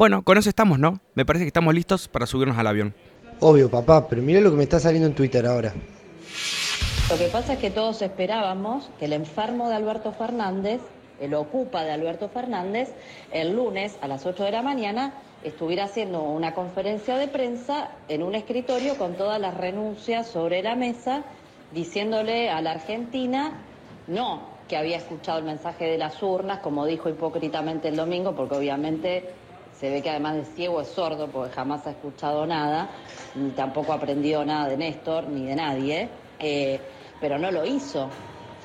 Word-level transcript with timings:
Bueno, 0.00 0.22
con 0.22 0.38
eso 0.38 0.48
estamos, 0.48 0.78
¿no? 0.78 0.98
Me 1.14 1.26
parece 1.26 1.44
que 1.44 1.48
estamos 1.48 1.74
listos 1.74 2.08
para 2.08 2.24
subirnos 2.24 2.56
al 2.56 2.66
avión. 2.66 2.94
Obvio, 3.38 3.70
papá, 3.70 4.08
pero 4.08 4.22
mira 4.22 4.40
lo 4.40 4.50
que 4.50 4.56
me 4.56 4.62
está 4.62 4.80
saliendo 4.80 5.06
en 5.06 5.14
Twitter 5.14 5.44
ahora. 5.44 5.74
Lo 7.10 7.18
que 7.18 7.26
pasa 7.26 7.52
es 7.52 7.58
que 7.58 7.68
todos 7.68 8.00
esperábamos 8.00 8.88
que 8.98 9.04
el 9.04 9.12
enfermo 9.12 9.68
de 9.68 9.74
Alberto 9.74 10.12
Fernández, 10.12 10.80
el 11.20 11.34
ocupa 11.34 11.84
de 11.84 11.92
Alberto 11.92 12.30
Fernández, 12.30 12.88
el 13.30 13.54
lunes 13.54 13.98
a 14.00 14.08
las 14.08 14.24
8 14.24 14.42
de 14.42 14.52
la 14.52 14.62
mañana 14.62 15.12
estuviera 15.44 15.84
haciendo 15.84 16.22
una 16.22 16.54
conferencia 16.54 17.18
de 17.18 17.28
prensa 17.28 17.90
en 18.08 18.22
un 18.22 18.34
escritorio 18.34 18.96
con 18.96 19.16
todas 19.16 19.38
las 19.38 19.54
renuncias 19.54 20.26
sobre 20.28 20.62
la 20.62 20.76
mesa, 20.76 21.24
diciéndole 21.74 22.48
a 22.48 22.62
la 22.62 22.70
Argentina, 22.70 23.52
no, 24.06 24.48
que 24.66 24.78
había 24.78 24.96
escuchado 24.96 25.40
el 25.40 25.44
mensaje 25.44 25.84
de 25.84 25.98
las 25.98 26.22
urnas, 26.22 26.60
como 26.60 26.86
dijo 26.86 27.10
hipócritamente 27.10 27.88
el 27.88 27.96
domingo, 27.96 28.34
porque 28.34 28.54
obviamente 28.54 29.28
se 29.80 29.90
ve 29.90 30.02
que 30.02 30.10
además 30.10 30.36
de 30.36 30.44
ciego 30.44 30.80
es 30.82 30.88
sordo, 30.88 31.28
porque 31.28 31.54
jamás 31.54 31.86
ha 31.86 31.90
escuchado 31.90 32.46
nada, 32.46 32.90
ni 33.34 33.50
tampoco 33.50 33.92
aprendió 33.92 34.44
nada 34.44 34.68
de 34.68 34.76
Néstor, 34.76 35.28
ni 35.28 35.46
de 35.46 35.56
nadie, 35.56 36.08
eh, 36.38 36.78
pero 37.20 37.38
no 37.38 37.50
lo 37.50 37.64
hizo. 37.64 38.08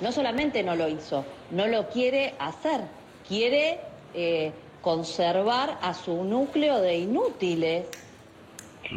No 0.01 0.11
solamente 0.11 0.61
no 0.61 0.75
lo 0.75 0.89
hizo, 0.89 1.23
no 1.51 1.67
lo 1.67 1.87
quiere 1.87 2.35
hacer, 2.37 2.81
quiere... 3.27 3.79
Eh, 4.13 4.51
conservar 4.85 5.79
a 5.81 5.95
su 5.95 6.23
núcleo 6.23 6.79
de 6.79 6.95
inútiles. 6.95 7.87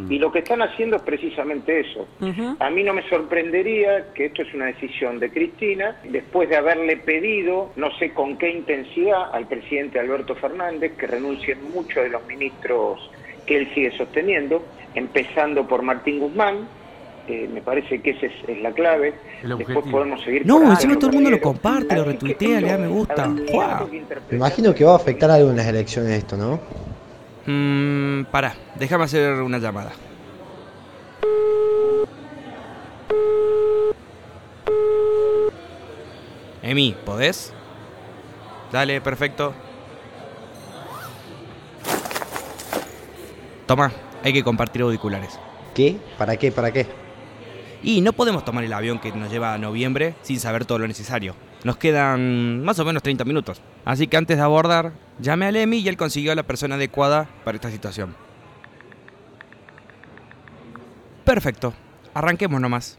Y 0.08 0.18
lo 0.18 0.30
que 0.30 0.40
están 0.40 0.62
haciendo 0.62 0.96
es 0.96 1.02
precisamente 1.02 1.80
eso. 1.80 2.06
A 2.58 2.70
mí 2.70 2.82
no 2.82 2.92
me 2.92 3.08
sorprendería 3.08 4.12
que 4.14 4.26
esto 4.26 4.42
es 4.42 4.52
una 4.54 4.66
decisión 4.66 5.18
de 5.18 5.30
Cristina, 5.30 5.96
después 6.04 6.48
de 6.48 6.56
haberle 6.56 6.96
pedido, 6.96 7.70
no 7.76 7.90
sé 7.98 8.12
con 8.12 8.36
qué 8.36 8.50
intensidad, 8.50 9.34
al 9.34 9.46
presidente 9.46 9.98
Alberto 9.98 10.34
Fernández 10.34 10.92
que 10.96 11.06
renuncien 11.06 11.58
muchos 11.72 12.02
de 12.02 12.10
los 12.10 12.26
ministros 12.26 13.10
que 13.46 13.58
él 13.58 13.68
sigue 13.74 13.96
sosteniendo, 13.96 14.62
empezando 14.94 15.66
por 15.66 15.82
Martín 15.82 16.18
Guzmán, 16.18 16.68
me 17.28 17.60
parece 17.60 18.00
que 18.00 18.10
esa 18.10 18.26
es, 18.26 18.62
la 18.62 18.72
clave. 18.72 19.14
Después 19.42 19.86
podemos 19.90 20.22
seguir. 20.22 20.46
No, 20.46 20.70
encima 20.70 20.96
todo 20.96 21.10
el 21.10 21.14
mundo 21.16 21.30
lo 21.30 21.40
comparte, 21.40 21.94
lo 21.94 22.04
retuitea, 22.04 22.60
le 22.60 22.68
da 22.68 22.78
me 22.78 22.88
gusta. 22.88 23.28
Me 23.28 24.36
imagino 24.36 24.74
que 24.74 24.84
va 24.84 24.92
a 24.92 24.96
afectar 24.96 25.30
algo 25.30 25.50
en 25.50 25.56
las 25.56 25.66
elecciones 25.66 26.12
esto, 26.12 26.36
¿no? 26.36 26.60
Mmm, 27.50 28.24
pará, 28.24 28.54
déjame 28.74 29.04
hacer 29.04 29.40
una 29.40 29.56
llamada. 29.56 29.92
Emi, 36.62 36.94
¿podés? 37.06 37.54
Dale, 38.70 39.00
perfecto. 39.00 39.54
Toma, 43.66 43.92
hay 44.22 44.34
que 44.34 44.44
compartir 44.44 44.82
auriculares. 44.82 45.40
¿Qué? 45.74 45.96
¿Para 46.18 46.36
qué? 46.36 46.52
¿Para 46.52 46.70
qué? 46.70 46.86
Y 47.82 48.02
no 48.02 48.12
podemos 48.12 48.44
tomar 48.44 48.62
el 48.64 48.74
avión 48.74 48.98
que 48.98 49.10
nos 49.12 49.30
lleva 49.30 49.54
a 49.54 49.58
noviembre 49.58 50.16
sin 50.20 50.38
saber 50.38 50.66
todo 50.66 50.80
lo 50.80 50.86
necesario. 50.86 51.34
Nos 51.64 51.76
quedan 51.76 52.62
más 52.64 52.78
o 52.78 52.84
menos 52.84 53.02
30 53.02 53.24
minutos. 53.24 53.60
Así 53.84 54.06
que 54.06 54.16
antes 54.16 54.36
de 54.36 54.42
abordar, 54.42 54.92
llame 55.18 55.46
a 55.46 55.50
Emi 55.50 55.78
y 55.78 55.88
él 55.88 55.96
consiguió 55.96 56.32
a 56.32 56.34
la 56.36 56.44
persona 56.44 56.76
adecuada 56.76 57.28
para 57.44 57.56
esta 57.56 57.70
situación. 57.70 58.14
Perfecto. 61.24 61.74
Arranquemos 62.14 62.60
nomás 62.60 62.98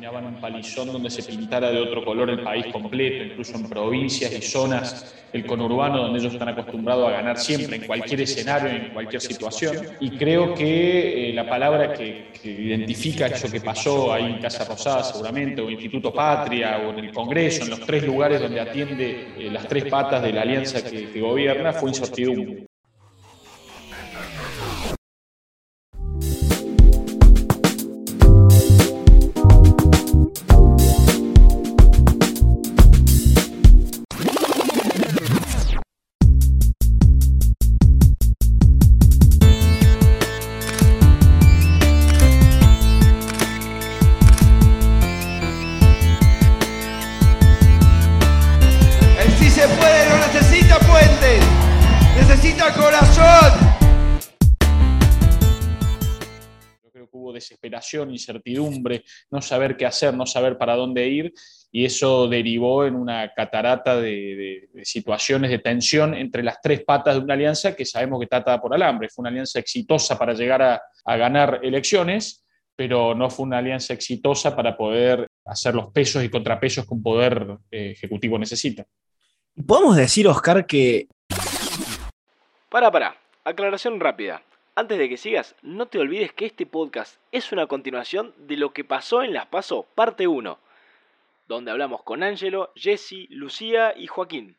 imaginaban 0.00 0.34
un 0.34 0.40
palizón 0.40 0.90
donde 0.90 1.10
se 1.10 1.22
pintara 1.22 1.70
de 1.70 1.78
otro 1.78 2.02
color 2.02 2.30
el 2.30 2.42
país 2.42 2.66
completo, 2.72 3.22
incluso 3.22 3.54
en 3.56 3.68
provincias 3.68 4.32
y 4.32 4.40
zonas 4.40 5.14
del 5.30 5.44
conurbano 5.44 5.98
donde 5.98 6.20
ellos 6.20 6.32
están 6.32 6.48
acostumbrados 6.48 7.06
a 7.06 7.12
ganar 7.12 7.36
siempre, 7.36 7.76
en 7.76 7.86
cualquier 7.86 8.22
escenario, 8.22 8.70
en 8.70 8.94
cualquier 8.94 9.20
situación. 9.20 9.76
Y 10.00 10.16
creo 10.16 10.54
que 10.54 11.28
eh, 11.28 11.32
la 11.34 11.46
palabra 11.46 11.92
que, 11.92 12.30
identifica 12.42 13.26
eso 13.26 13.50
que 13.50 13.60
pasó 13.60 14.10
ahí 14.10 14.24
en 14.24 14.40
Casa 14.40 14.64
Rosada 14.64 15.02
seguramente, 15.04 15.60
o 15.60 15.68
Instituto 15.68 16.14
Patria, 16.14 16.78
o 16.78 16.90
en 16.90 17.04
el 17.04 17.12
Congreso, 17.12 17.64
en 17.64 17.70
los 17.70 17.80
tres 17.80 18.02
lugares 18.02 18.40
donde 18.40 18.58
atiende 18.58 19.34
eh, 19.36 19.50
las 19.52 19.68
tres 19.68 19.84
patas 19.84 20.22
de 20.22 20.32
la 20.32 20.40
alianza 20.40 20.82
que, 20.82 21.10
que 21.10 21.20
gobierna, 21.20 21.74
fue 21.74 21.90
incertidumbre. 21.90 22.69
Desesperación, 57.50 58.10
incertidumbre, 58.10 59.04
no 59.30 59.42
saber 59.42 59.76
qué 59.76 59.86
hacer, 59.86 60.14
no 60.14 60.26
saber 60.26 60.56
para 60.56 60.76
dónde 60.76 61.08
ir, 61.08 61.32
y 61.72 61.84
eso 61.84 62.28
derivó 62.28 62.84
en 62.84 62.94
una 62.94 63.32
catarata 63.34 64.00
de, 64.00 64.68
situaciones 64.82 65.50
de 65.50 65.58
tensión 65.58 66.14
entre 66.14 66.42
las 66.42 66.60
tres 66.60 66.84
patas 66.84 67.14
de 67.14 67.20
una 67.20 67.34
alianza 67.34 67.74
que 67.74 67.84
sabemos 67.84 68.18
que 68.18 68.24
está 68.24 68.38
atada 68.38 68.60
por 68.60 68.74
alambre. 68.74 69.08
Fue 69.08 69.22
una 69.22 69.30
alianza 69.30 69.58
exitosa 69.58 70.18
para 70.18 70.32
llegar 70.32 70.62
a, 70.62 70.80
ganar 71.16 71.60
elecciones, 71.62 72.44
pero 72.76 73.14
no 73.14 73.30
fue 73.30 73.46
una 73.46 73.58
alianza 73.58 73.92
exitosa 73.92 74.54
para 74.54 74.76
poder 74.76 75.26
hacer 75.44 75.74
los 75.74 75.90
pesos 75.92 76.22
y 76.24 76.28
contrapesos 76.28 76.86
que 76.86 76.94
un 76.94 77.02
poder 77.02 77.58
eh, 77.70 77.90
ejecutivo 77.90 78.38
necesita. 78.38 78.84
Podemos 79.66 79.96
decir, 79.96 80.26
Oscar, 80.28 80.66
que... 80.66 81.08
Para, 82.68 82.90
para, 82.90 83.16
aclaración 83.44 83.98
rápida. 83.98 84.42
Antes 84.80 84.96
de 84.96 85.10
que 85.10 85.18
sigas, 85.18 85.54
no 85.60 85.88
te 85.88 85.98
olvides 85.98 86.32
que 86.32 86.46
este 86.46 86.64
podcast 86.64 87.20
es 87.32 87.52
una 87.52 87.66
continuación 87.66 88.32
de 88.38 88.56
lo 88.56 88.72
que 88.72 88.82
pasó 88.82 89.22
en 89.22 89.34
Las 89.34 89.44
Paso, 89.44 89.86
parte 89.94 90.26
1, 90.26 90.58
donde 91.48 91.70
hablamos 91.70 92.02
con 92.02 92.22
Ángelo, 92.22 92.72
Jesse, 92.76 93.26
Lucía 93.28 93.92
y 93.94 94.06
Joaquín. 94.06 94.56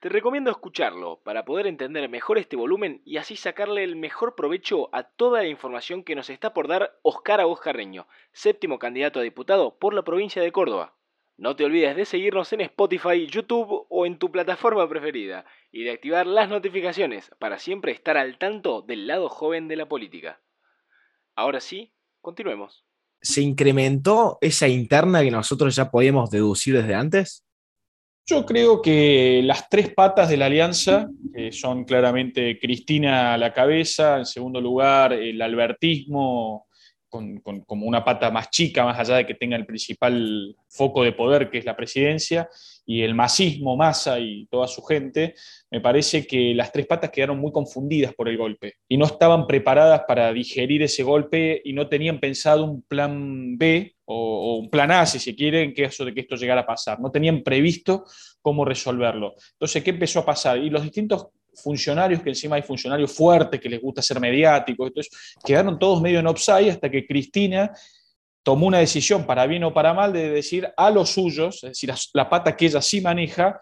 Te 0.00 0.08
recomiendo 0.08 0.50
escucharlo 0.50 1.20
para 1.22 1.44
poder 1.44 1.68
entender 1.68 2.08
mejor 2.08 2.38
este 2.38 2.56
volumen 2.56 3.00
y 3.04 3.18
así 3.18 3.36
sacarle 3.36 3.84
el 3.84 3.94
mejor 3.94 4.34
provecho 4.34 4.88
a 4.90 5.04
toda 5.04 5.42
la 5.42 5.48
información 5.48 6.02
que 6.02 6.16
nos 6.16 6.30
está 6.30 6.52
por 6.52 6.66
dar 6.66 6.98
Oscar 7.02 7.40
Agos 7.40 7.60
Carreño, 7.60 8.08
séptimo 8.32 8.80
candidato 8.80 9.20
a 9.20 9.22
diputado 9.22 9.76
por 9.78 9.94
la 9.94 10.02
provincia 10.02 10.42
de 10.42 10.50
Córdoba. 10.50 10.94
No 11.40 11.56
te 11.56 11.64
olvides 11.64 11.96
de 11.96 12.04
seguirnos 12.04 12.52
en 12.52 12.60
Spotify, 12.60 13.26
YouTube 13.26 13.86
o 13.88 14.04
en 14.04 14.18
tu 14.18 14.30
plataforma 14.30 14.86
preferida 14.86 15.46
y 15.72 15.84
de 15.84 15.92
activar 15.92 16.26
las 16.26 16.50
notificaciones 16.50 17.30
para 17.38 17.58
siempre 17.58 17.92
estar 17.92 18.18
al 18.18 18.36
tanto 18.36 18.82
del 18.82 19.06
lado 19.06 19.30
joven 19.30 19.66
de 19.66 19.76
la 19.76 19.88
política. 19.88 20.38
Ahora 21.34 21.60
sí, 21.60 21.94
continuemos. 22.20 22.84
¿Se 23.22 23.40
incrementó 23.40 24.36
esa 24.42 24.68
interna 24.68 25.22
que 25.22 25.30
nosotros 25.30 25.74
ya 25.74 25.90
podíamos 25.90 26.30
deducir 26.30 26.76
desde 26.76 26.94
antes? 26.94 27.42
Yo 28.26 28.44
creo 28.44 28.82
que 28.82 29.40
las 29.42 29.66
tres 29.70 29.94
patas 29.94 30.28
de 30.28 30.36
la 30.36 30.44
alianza, 30.44 31.08
que 31.34 31.52
son 31.52 31.84
claramente 31.84 32.58
Cristina 32.58 33.32
a 33.32 33.38
la 33.38 33.54
cabeza, 33.54 34.18
en 34.18 34.26
segundo 34.26 34.60
lugar 34.60 35.14
el 35.14 35.40
albertismo 35.40 36.68
con, 37.10 37.40
como 37.40 37.86
una 37.86 38.04
pata 38.04 38.30
más 38.30 38.48
chica, 38.50 38.84
más 38.84 38.98
allá 38.98 39.16
de 39.16 39.26
que 39.26 39.34
tenga 39.34 39.56
el 39.56 39.66
principal 39.66 40.56
foco 40.68 41.02
de 41.02 41.12
poder, 41.12 41.50
que 41.50 41.58
es 41.58 41.64
la 41.64 41.76
presidencia, 41.76 42.48
y 42.86 43.02
el 43.02 43.14
masismo, 43.14 43.76
masa 43.76 44.18
y 44.18 44.46
toda 44.46 44.66
su 44.66 44.82
gente, 44.82 45.34
me 45.70 45.80
parece 45.80 46.26
que 46.26 46.54
las 46.54 46.72
tres 46.72 46.86
patas 46.86 47.10
quedaron 47.10 47.38
muy 47.38 47.52
confundidas 47.52 48.14
por 48.14 48.28
el 48.28 48.36
golpe 48.36 48.74
y 48.88 48.96
no 48.96 49.06
estaban 49.06 49.46
preparadas 49.46 50.02
para 50.08 50.32
digerir 50.32 50.82
ese 50.82 51.02
golpe 51.02 51.60
y 51.64 51.72
no 51.72 51.88
tenían 51.88 52.18
pensado 52.18 52.64
un 52.64 52.82
plan 52.82 53.56
B 53.56 53.94
o, 54.06 54.56
un 54.56 54.70
plan 54.70 54.90
A, 54.90 55.06
si 55.06 55.18
se 55.18 55.36
quiere, 55.36 55.62
en 55.62 55.72
caso 55.72 56.04
de 56.04 56.12
que 56.12 56.22
esto 56.22 56.34
llegara 56.34 56.62
a 56.62 56.66
pasar. 56.66 56.98
No 57.00 57.12
tenían 57.12 57.42
previsto 57.42 58.04
cómo 58.42 58.64
resolverlo. 58.64 59.34
Entonces, 59.52 59.84
¿qué 59.84 59.90
empezó 59.90 60.20
a 60.20 60.26
pasar? 60.26 60.58
Y 60.58 60.70
los 60.70 60.82
distintos 60.82 61.28
funcionarios, 61.62 62.22
que 62.22 62.30
encima 62.30 62.56
hay 62.56 62.62
funcionarios 62.62 63.12
fuertes 63.12 63.60
que 63.60 63.68
les 63.68 63.80
gusta 63.80 64.02
ser 64.02 64.20
mediáticos, 64.20 64.90
quedaron 65.44 65.78
todos 65.78 66.00
medio 66.00 66.18
en 66.18 66.26
offside 66.26 66.70
hasta 66.70 66.90
que 66.90 67.06
Cristina 67.06 67.72
tomó 68.42 68.66
una 68.66 68.78
decisión, 68.78 69.26
para 69.26 69.46
bien 69.46 69.64
o 69.64 69.74
para 69.74 69.94
mal, 69.94 70.12
de 70.12 70.30
decir 70.30 70.68
a 70.76 70.90
los 70.90 71.10
suyos, 71.10 71.56
es 71.62 71.70
decir, 71.70 71.92
la, 72.14 72.28
pata 72.28 72.56
que 72.56 72.66
ella 72.66 72.80
sí 72.80 73.00
maneja, 73.00 73.60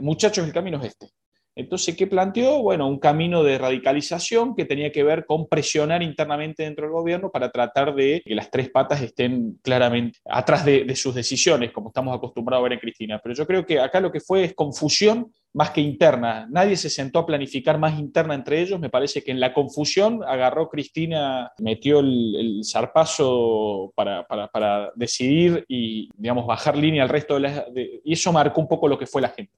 muchachos, 0.00 0.46
el 0.46 0.52
camino 0.52 0.78
es 0.78 0.88
este. 0.88 1.08
Entonces, 1.56 1.96
¿qué 1.96 2.06
planteó? 2.06 2.60
Bueno, 2.60 2.86
un 2.86 2.98
camino 2.98 3.42
de 3.42 3.56
radicalización 3.56 4.54
que 4.54 4.66
tenía 4.66 4.92
que 4.92 5.02
ver 5.02 5.24
con 5.24 5.48
presionar 5.48 6.02
internamente 6.02 6.64
dentro 6.64 6.84
del 6.84 6.92
gobierno 6.92 7.30
para 7.30 7.50
tratar 7.50 7.94
de 7.94 8.22
que 8.22 8.34
las 8.34 8.50
tres 8.50 8.68
patas 8.68 9.00
estén 9.00 9.58
claramente 9.62 10.18
atrás 10.26 10.66
de, 10.66 10.94
sus 10.94 11.14
decisiones, 11.14 11.72
como 11.72 11.88
estamos 11.88 12.14
acostumbrados 12.14 12.60
a 12.60 12.64
ver 12.64 12.74
en 12.74 12.78
Cristina. 12.78 13.20
Pero 13.22 13.34
yo 13.34 13.46
creo 13.46 13.64
que 13.64 13.80
acá 13.80 14.00
lo 14.00 14.12
que 14.12 14.20
fue 14.20 14.44
es 14.44 14.54
confusión 14.54 15.32
más 15.54 15.70
que 15.70 15.80
interna. 15.80 16.46
Nadie 16.50 16.76
se 16.76 16.90
sentó 16.90 17.20
a 17.20 17.26
planificar 17.26 17.78
más 17.78 17.98
interna 17.98 18.34
entre 18.34 18.60
ellos. 18.60 18.78
Me 18.78 18.90
parece 18.90 19.24
que 19.24 19.30
en 19.30 19.40
la 19.40 19.54
confusión 19.54 20.22
agarró 20.26 20.68
Cristina, 20.68 21.52
metió 21.58 22.00
el, 22.00 22.60
zarpazo 22.70 23.94
para, 23.96 24.92
decidir 24.94 25.64
y, 25.68 26.10
digamos, 26.16 26.46
bajar 26.46 26.76
línea 26.76 27.02
al 27.02 27.08
resto 27.08 27.34
de 27.34 27.40
las... 27.40 27.64
y 28.04 28.12
eso 28.12 28.30
marcó 28.30 28.60
un 28.60 28.68
poco 28.68 28.88
lo 28.88 28.98
que 28.98 29.06
fue 29.06 29.22
la 29.22 29.30
gente. 29.30 29.52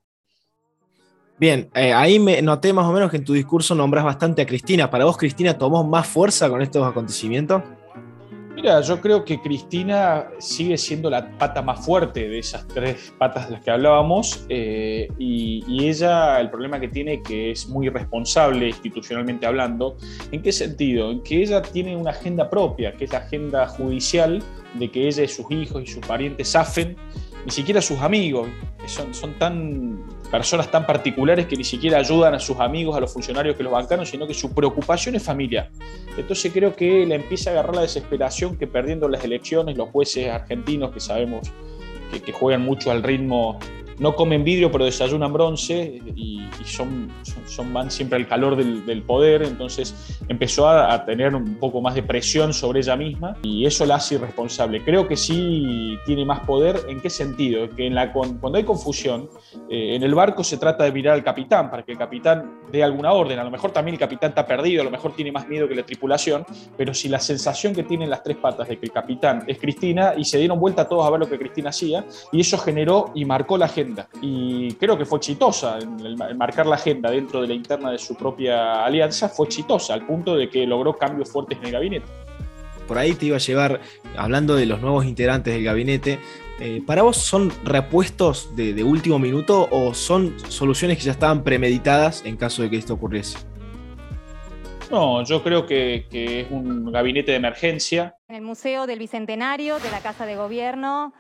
Bien, 1.38 1.70
eh, 1.75 1.93
ahí 1.93 2.19
me 2.19 2.43
noté 2.43 2.73
más 2.73 2.85
o 2.87 2.93
menos 2.93 3.11
que 3.11 3.17
en 3.17 3.25
tu 3.25 3.32
discurso 3.32 3.75
nombras 3.75 4.05
bastante 4.05 4.43
a 4.43 4.46
Cristina. 4.46 4.90
¿Para 4.90 5.05
vos 5.05 5.17
Cristina 5.17 5.56
tomó 5.56 5.85
más 5.85 6.06
fuerza 6.08 6.49
con 6.50 6.61
estos 6.62 6.85
acontecimientos? 6.85 7.62
Mira, 8.56 8.81
yo 8.81 9.00
creo 9.00 9.25
que 9.25 9.40
Cristina 9.40 10.26
sigue 10.40 10.76
siendo 10.76 11.08
la 11.08 11.31
pata 11.38 11.62
más 11.62 11.87
fuerte 11.87 12.29
de 12.29 12.40
esas 12.40 12.67
tres 12.67 13.14
patas 13.17 13.46
de 13.46 13.52
las 13.52 13.62
que 13.62 13.70
hablábamos 13.70 14.44
eh, 14.49 15.06
y, 15.17 15.62
y, 15.69 15.88
ella, 15.88 16.40
el 16.40 16.50
problema 16.50 16.81
que 16.81 16.88
tiene 16.88 17.23
que 17.23 17.52
es 17.52 17.69
muy 17.69 17.88
responsable 17.88 18.70
institucionalmente 18.70 19.46
hablando. 19.46 19.96
¿En 20.32 20.43
qué 20.43 20.50
sentido? 20.50 21.12
En 21.12 21.23
que 21.23 21.41
ella 21.41 21.62
tiene 21.62 21.94
una 21.94 22.11
agenda 22.11 22.50
propia, 22.50 22.93
que 22.94 23.05
es 23.05 23.12
la 23.12 23.19
agenda 23.19 23.69
judicial 23.69 24.43
de 24.75 24.91
que 24.91 25.06
ella 25.06 25.23
y 25.23 25.29
sus 25.29 25.49
hijos 25.52 25.84
y 25.84 25.87
sus 25.87 26.05
parientes 26.05 26.50
zafen 26.50 26.96
ni 27.49 27.55
siquiera 27.55 27.81
sus 27.81 27.99
amigos, 28.00 28.47
son, 28.85 29.15
son 29.15 29.33
tan 29.39 30.05
personas 30.31 30.71
tan 30.71 30.85
particulares 30.85 31.47
que 31.47 31.56
ni 31.56 31.65
siquiera 31.65 31.97
ayudan 31.97 32.35
a 32.35 32.39
sus 32.39 32.61
amigos, 32.61 32.95
a 32.95 33.00
los 33.00 33.11
funcionarios 33.11 33.56
que 33.56 33.62
los 33.62 33.73
bancaron, 33.73 34.05
sino 34.05 34.27
que 34.27 34.35
su 34.35 34.53
preocupación 34.53 35.15
es 35.15 35.23
familiar. 35.23 35.71
Entonces 36.19 36.53
creo 36.53 36.77
que 36.77 37.06
le 37.06 37.15
empieza 37.15 37.49
a 37.49 37.53
agarrar 37.55 37.77
la 37.77 37.81
desesperación 37.81 38.59
que 38.59 38.67
perdiendo 38.67 39.09
las 39.09 39.25
elecciones, 39.25 39.79
los 39.79 39.89
jueces 39.89 40.29
argentinos 40.29 40.91
que 40.93 41.00
sabemos 41.00 41.50
que, 42.12 42.21
que 42.21 42.33
juegan 42.33 42.61
mucho 42.61 42.91
al 42.91 43.03
ritmo 43.03 43.59
no 43.99 44.15
comen 44.15 44.45
vidrio 44.45 44.71
pero 44.71 44.85
desayunan 44.85 45.33
bronce 45.33 46.00
y, 46.17 46.39
son, 46.65 47.11
van 47.73 47.91
siempre 47.91 48.19
al 48.19 48.29
calor 48.29 48.56
del, 48.56 49.03
poder, 49.03 49.43
entonces 49.43 50.19
empezó 50.29 50.69
a, 50.69 51.05
tener 51.05 51.35
un 51.35 51.55
poco 51.55 51.81
más 51.81 51.95
de 51.95 52.03
presión 52.03 52.53
sobre 52.53 52.81
ella 52.81 52.97
misma 52.97 53.37
y 53.43 53.65
eso 53.65 53.87
la 53.87 53.95
hace 53.97 54.17
irresponsable. 54.17 54.85
Creo 54.85 55.09
que 55.09 55.17
sí 55.17 55.97
tiene 56.05 56.25
más 56.25 56.41
poder, 56.41 56.81
¿en 56.89 57.00
qué 57.00 57.09
sentido? 57.09 57.69
Que 57.71 57.91
cuando 58.12 58.59
hay 58.59 58.65
confusión, 58.65 59.31
eh, 59.71 59.95
en 59.95 60.03
el 60.03 60.15
barco 60.15 60.44
se 60.44 60.59
trata 60.59 60.85
de 60.85 60.93
mirar 60.93 61.15
al 61.15 61.25
capitán 61.25 61.71
para 61.71 61.85
que 61.85 61.93
el 61.93 61.99
capitán 61.99 62.61
dé 62.71 62.83
alguna 62.83 63.12
orden, 63.12 63.39
a 63.39 63.44
lo 63.44 63.51
mejor 63.51 63.71
también 63.71 63.94
el 63.94 63.99
capitán 63.99 64.31
está 64.31 64.47
perdido, 64.47 64.83
a 64.83 64.85
lo 64.85 64.91
mejor 64.91 65.15
tiene 65.15 65.33
más 65.33 65.49
miedo 65.49 65.69
que 65.69 65.75
la 65.75 65.87
tripulación, 65.87 66.44
pero 66.77 66.93
si 66.93 67.09
la 67.09 67.21
sensación 67.21 67.75
que 67.75 67.85
tienen 67.85 68.11
las 68.11 68.23
tres 68.23 68.37
patas 68.37 68.69
de 68.69 68.79
que 68.79 68.87
el 68.87 68.93
capitán 68.93 69.44
es 69.47 69.59
Cristina 69.59 70.15
y 70.17 70.25
se 70.25 70.39
dieron 70.39 70.61
vuelta 70.61 70.87
todos 70.87 71.06
a 71.06 71.11
ver 71.11 71.21
lo 71.21 71.29
que 71.29 71.39
Cristina 71.39 71.71
hacía 71.71 72.05
y 72.33 72.41
eso 72.41 72.59
generó 72.59 73.12
y 73.15 73.25
marcó 73.25 73.56
la 73.56 73.69
gente 73.69 73.88
y 74.20 74.73
creo 74.75 74.96
que 74.96 75.05
fue 75.05 75.19
exitosa 75.19 75.79
en, 75.79 76.17
marcar 76.37 76.67
la 76.67 76.76
agenda 76.76 77.11
dentro 77.11 77.40
de 77.40 77.49
la 77.49 77.55
interna 77.55 77.90
de 77.90 77.99
su 77.99 78.14
propia 78.14 78.85
alianza, 78.85 79.29
fue 79.29 79.46
exitosa 79.46 79.94
al 79.94 80.06
punto 80.06 80.37
de 80.37 80.49
que 80.49 80.67
logró 80.67 80.96
cambios 80.96 81.31
fuertes 81.31 81.58
en 81.58 81.67
el 81.67 81.73
gabinete. 81.73 82.06
Por 82.87 82.96
ahí 82.96 83.12
te 83.12 83.26
iba 83.26 83.37
a 83.37 83.40
llevar, 83.40 83.81
hablando 84.17 84.56
de 84.56 84.67
los 84.67 84.81
nuevos 84.81 85.05
integrantes 85.05 85.52
del 85.52 85.62
gabinete, 85.62 86.19
eh, 86.61 86.82
¿para 86.87 87.02
vos 87.02 87.19
son 87.19 87.52
repuestos 87.64 88.56
de, 88.56 88.82
último 88.82 89.19
minuto 89.19 89.69
o 89.70 89.94
son 89.94 90.34
soluciones 90.49 90.96
que 90.96 91.05
ya 91.05 91.12
estaban 91.12 91.44
premeditadas 91.44 92.25
en 92.25 92.37
caso 92.37 92.62
de 92.62 92.70
que 92.70 92.76
esto 92.76 92.94
ocurriese? 92.94 93.38
No, 94.91 95.23
yo 95.23 95.43
creo 95.43 95.67
que, 95.67 96.06
que, 96.11 96.41
es 96.41 96.50
un 96.50 96.91
gabinete 96.91 97.32
de 97.32 97.37
emergencia. 97.37 98.17
En 98.26 98.37
el 98.37 98.43
Museo 98.43 98.87
del 98.87 98.99
Bicentenario 98.99 99.79
de 99.79 99.91
la 99.91 100.00
Casa 100.00 100.25
de 100.25 100.34
Gobierno 100.34 101.12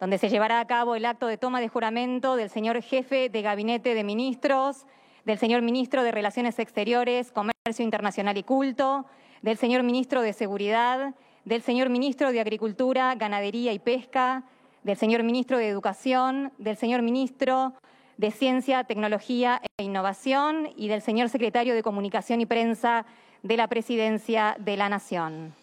donde 0.00 0.18
se 0.18 0.28
llevará 0.28 0.60
a 0.60 0.66
cabo 0.66 0.94
el 0.94 1.04
acto 1.04 1.26
de 1.26 1.38
toma 1.38 1.60
de 1.60 1.68
juramento 1.68 2.36
del 2.36 2.50
señor 2.50 2.80
jefe 2.82 3.28
de 3.28 3.42
Gabinete 3.42 3.94
de 3.94 4.04
Ministros, 4.04 4.86
del 5.24 5.38
señor 5.38 5.62
ministro 5.62 6.02
de 6.02 6.12
Relaciones 6.12 6.58
Exteriores, 6.58 7.32
Comercio 7.32 7.84
Internacional 7.84 8.36
y 8.36 8.42
Culto, 8.42 9.06
del 9.42 9.56
señor 9.56 9.82
ministro 9.82 10.22
de 10.22 10.32
Seguridad, 10.32 11.14
del 11.44 11.62
señor 11.62 11.88
ministro 11.88 12.32
de 12.32 12.40
Agricultura, 12.40 13.14
Ganadería 13.14 13.72
y 13.72 13.78
Pesca, 13.78 14.44
del 14.82 14.96
señor 14.96 15.22
ministro 15.22 15.58
de 15.58 15.68
Educación, 15.68 16.52
del 16.58 16.76
señor 16.76 17.02
ministro 17.02 17.74
de 18.18 18.30
Ciencia, 18.30 18.84
Tecnología 18.84 19.60
e 19.78 19.82
Innovación 19.82 20.68
y 20.76 20.88
del 20.88 21.02
señor 21.02 21.28
secretario 21.28 21.74
de 21.74 21.82
Comunicación 21.82 22.40
y 22.40 22.46
Prensa 22.46 23.04
de 23.42 23.56
la 23.56 23.68
Presidencia 23.68 24.56
de 24.58 24.76
la 24.76 24.88
Nación. 24.88 25.54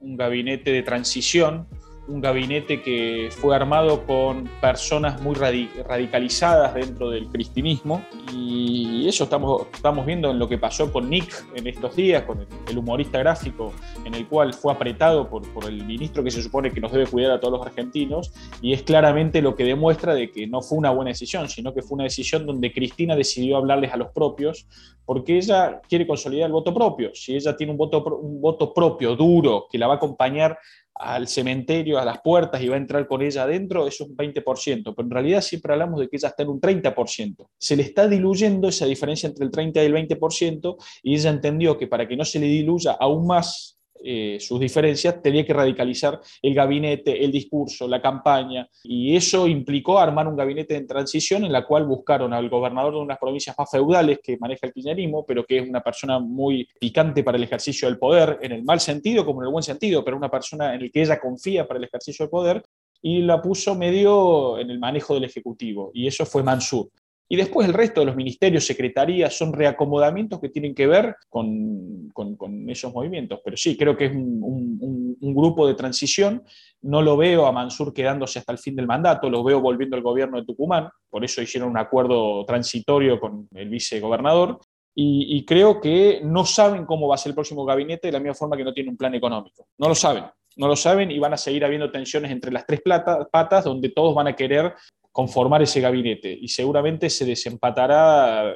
Un 0.00 0.16
gabinete 0.16 0.70
de 0.70 0.82
transición 0.82 1.66
un 2.08 2.20
gabinete 2.20 2.82
que 2.82 3.28
fue 3.30 3.54
armado 3.54 4.04
con 4.06 4.48
personas 4.60 5.20
muy 5.20 5.34
radicalizadas 5.34 6.74
dentro 6.74 7.10
del 7.10 7.28
cristinismo 7.28 8.02
y 8.34 9.06
eso 9.06 9.24
estamos, 9.24 9.66
estamos 9.72 10.06
viendo 10.06 10.30
en 10.30 10.38
lo 10.38 10.48
que 10.48 10.58
pasó 10.58 10.90
con 10.90 11.10
Nick 11.10 11.46
en 11.54 11.66
estos 11.66 11.94
días, 11.94 12.22
con 12.22 12.40
el, 12.40 12.78
humorista 12.78 13.18
gráfico 13.18 13.72
en 14.04 14.14
el 14.14 14.26
cual 14.26 14.54
fue 14.54 14.72
apretado 14.72 15.28
por, 15.28 15.46
por, 15.52 15.66
el 15.66 15.84
ministro 15.84 16.24
que 16.24 16.30
se 16.30 16.42
supone 16.42 16.70
que 16.70 16.80
nos 16.80 16.92
debe 16.92 17.06
cuidar 17.06 17.32
a 17.32 17.40
todos 17.40 17.58
los 17.58 17.66
argentinos 17.66 18.32
y 18.62 18.72
es 18.72 18.82
claramente 18.82 19.42
lo 19.42 19.54
que 19.54 19.64
demuestra 19.64 20.14
de 20.14 20.30
que 20.30 20.46
no 20.46 20.62
fue 20.62 20.78
una 20.78 20.90
buena 20.90 21.10
decisión, 21.10 21.48
sino 21.48 21.74
que 21.74 21.82
fue 21.82 21.96
una 21.96 22.04
decisión 22.04 22.46
donde 22.46 22.72
Cristina 22.72 23.16
decidió 23.16 23.58
hablarles 23.58 23.92
a 23.92 23.96
los 23.96 24.08
propios 24.12 24.66
porque 25.04 25.38
ella 25.38 25.80
quiere 25.88 26.06
consolidar 26.06 26.46
el 26.46 26.52
voto 26.52 26.72
propio. 26.74 27.14
Si 27.14 27.34
ella 27.34 27.56
tiene 27.56 27.72
un 27.72 27.78
voto, 27.78 28.04
un 28.04 28.42
voto 28.42 28.74
propio, 28.74 29.16
duro, 29.16 29.66
que 29.70 29.78
la 29.78 29.86
va 29.86 29.94
a 29.94 29.96
acompañar 29.96 30.58
al 30.98 31.28
cementerio, 31.28 31.98
a 31.98 32.04
las 32.04 32.20
puertas 32.20 32.60
y 32.62 32.68
va 32.68 32.74
a 32.74 32.78
entrar 32.78 33.06
con 33.06 33.22
ella 33.22 33.44
adentro, 33.44 33.86
es 33.86 34.00
un 34.00 34.16
20%, 34.16 34.94
pero 34.94 35.06
en 35.06 35.10
realidad 35.10 35.40
siempre 35.40 35.72
hablamos 35.72 36.00
de 36.00 36.08
que 36.08 36.16
ella 36.16 36.28
está 36.28 36.42
en 36.42 36.48
un 36.50 36.60
30%. 36.60 37.46
Se 37.58 37.76
le 37.76 37.82
está 37.82 38.08
diluyendo 38.08 38.68
esa 38.68 38.86
diferencia 38.86 39.28
entre 39.28 39.44
el 39.44 39.50
30 39.50 39.82
y 39.82 39.86
el 39.86 39.94
20% 39.94 40.76
y 41.02 41.14
ella 41.14 41.30
entendió 41.30 41.78
que 41.78 41.86
para 41.86 42.06
que 42.08 42.16
no 42.16 42.24
se 42.24 42.38
le 42.38 42.46
diluya 42.46 42.92
aún 42.92 43.26
más 43.26 43.77
eh, 44.02 44.38
sus 44.40 44.60
diferencias, 44.60 45.20
tenía 45.22 45.44
que 45.44 45.52
radicalizar 45.52 46.20
el 46.42 46.54
gabinete, 46.54 47.24
el 47.24 47.32
discurso, 47.32 47.88
la 47.88 48.00
campaña, 48.00 48.68
y 48.82 49.16
eso 49.16 49.46
implicó 49.46 49.98
armar 49.98 50.28
un 50.28 50.36
gabinete 50.36 50.74
de 50.74 50.86
transición 50.86 51.44
en 51.44 51.52
la 51.52 51.66
cual 51.66 51.86
buscaron 51.86 52.32
al 52.32 52.48
gobernador 52.48 52.94
de 52.94 53.00
unas 53.00 53.18
provincias 53.18 53.56
más 53.58 53.70
feudales 53.70 54.20
que 54.22 54.36
maneja 54.38 54.66
el 54.66 54.72
kirchnerismo, 54.72 55.24
pero 55.26 55.44
que 55.44 55.58
es 55.58 55.68
una 55.68 55.80
persona 55.80 56.18
muy 56.18 56.68
picante 56.78 57.22
para 57.22 57.36
el 57.36 57.44
ejercicio 57.44 57.88
del 57.88 57.98
poder, 57.98 58.38
en 58.42 58.52
el 58.52 58.62
mal 58.62 58.80
sentido 58.80 59.24
como 59.24 59.42
en 59.42 59.46
el 59.46 59.52
buen 59.52 59.62
sentido, 59.62 60.04
pero 60.04 60.16
una 60.16 60.30
persona 60.30 60.74
en 60.74 60.82
el 60.82 60.92
que 60.92 61.02
ella 61.02 61.20
confía 61.20 61.66
para 61.66 61.78
el 61.78 61.84
ejercicio 61.84 62.24
del 62.24 62.30
poder, 62.30 62.62
y 63.00 63.22
la 63.22 63.40
puso 63.40 63.74
medio 63.74 64.58
en 64.58 64.70
el 64.70 64.78
manejo 64.78 65.14
del 65.14 65.24
Ejecutivo, 65.24 65.90
y 65.94 66.06
eso 66.06 66.26
fue 66.26 66.42
Mansur. 66.42 66.88
Y 67.30 67.36
después 67.36 67.68
el 67.68 67.74
resto 67.74 68.00
de 68.00 68.06
los 68.06 68.16
ministerios, 68.16 68.64
secretarías, 68.64 69.36
son 69.36 69.52
reacomodamientos 69.52 70.40
que 70.40 70.48
tienen 70.48 70.74
que 70.74 70.86
ver 70.86 71.14
con, 71.28 72.10
con, 72.14 72.70
esos 72.70 72.92
movimientos. 72.92 73.40
Pero 73.44 73.56
sí, 73.56 73.76
creo 73.76 73.96
que 73.96 74.06
es 74.06 74.12
un, 74.12 75.16
grupo 75.20 75.66
de 75.66 75.74
transición. 75.74 76.42
No 76.82 77.02
lo 77.02 77.16
veo 77.16 77.46
a 77.46 77.52
Mansur 77.52 77.92
quedándose 77.92 78.38
hasta 78.38 78.52
el 78.52 78.58
fin 78.58 78.74
del 78.74 78.86
mandato, 78.86 79.28
lo 79.28 79.44
veo 79.44 79.60
volviendo 79.60 79.96
al 79.96 80.02
gobierno 80.02 80.38
de 80.38 80.46
Tucumán. 80.46 80.88
Por 81.10 81.24
eso 81.24 81.42
hicieron 81.42 81.70
un 81.70 81.78
acuerdo 81.78 82.44
transitorio 82.46 83.20
con 83.20 83.46
el 83.54 83.68
vicegobernador. 83.68 84.58
Y, 84.94 85.36
y 85.36 85.44
creo 85.44 85.80
que 85.80 86.22
no 86.24 86.44
saben 86.44 86.86
cómo 86.86 87.08
va 87.08 87.14
a 87.14 87.18
ser 87.18 87.30
el 87.30 87.34
próximo 87.34 87.64
gabinete 87.64 88.08
de 88.08 88.12
la 88.12 88.20
misma 88.20 88.34
forma 88.34 88.56
que 88.56 88.64
no 88.64 88.72
tienen 88.72 88.92
un 88.92 88.96
plan 88.96 89.14
económico. 89.14 89.66
No 89.78 89.88
lo 89.88 89.94
saben 89.94 90.24
no 90.58 90.66
lo 90.66 90.76
saben 90.76 91.10
y 91.10 91.18
van 91.18 91.32
a 91.32 91.36
seguir 91.36 91.64
habiendo 91.64 91.90
tensiones 91.90 92.32
entre 92.32 92.50
las 92.50 92.66
tres 92.66 92.82
patas 93.30 93.64
donde 93.64 93.90
todos 93.90 94.14
van 94.14 94.26
a 94.26 94.34
querer 94.34 94.74
conformar 95.12 95.62
ese 95.62 95.80
gabinete 95.80 96.36
y 96.40 96.48
seguramente 96.48 97.10
se 97.10 97.24
desempatará 97.24 98.54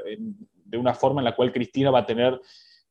de 0.65 0.79
una 0.79 0.95
forma 0.95 1.21
en 1.21 1.27
la 1.27 1.35
cual 1.35 1.53
Cristina 1.53 1.91
va 1.91 2.01
a 2.01 2.07
tener 2.07 2.41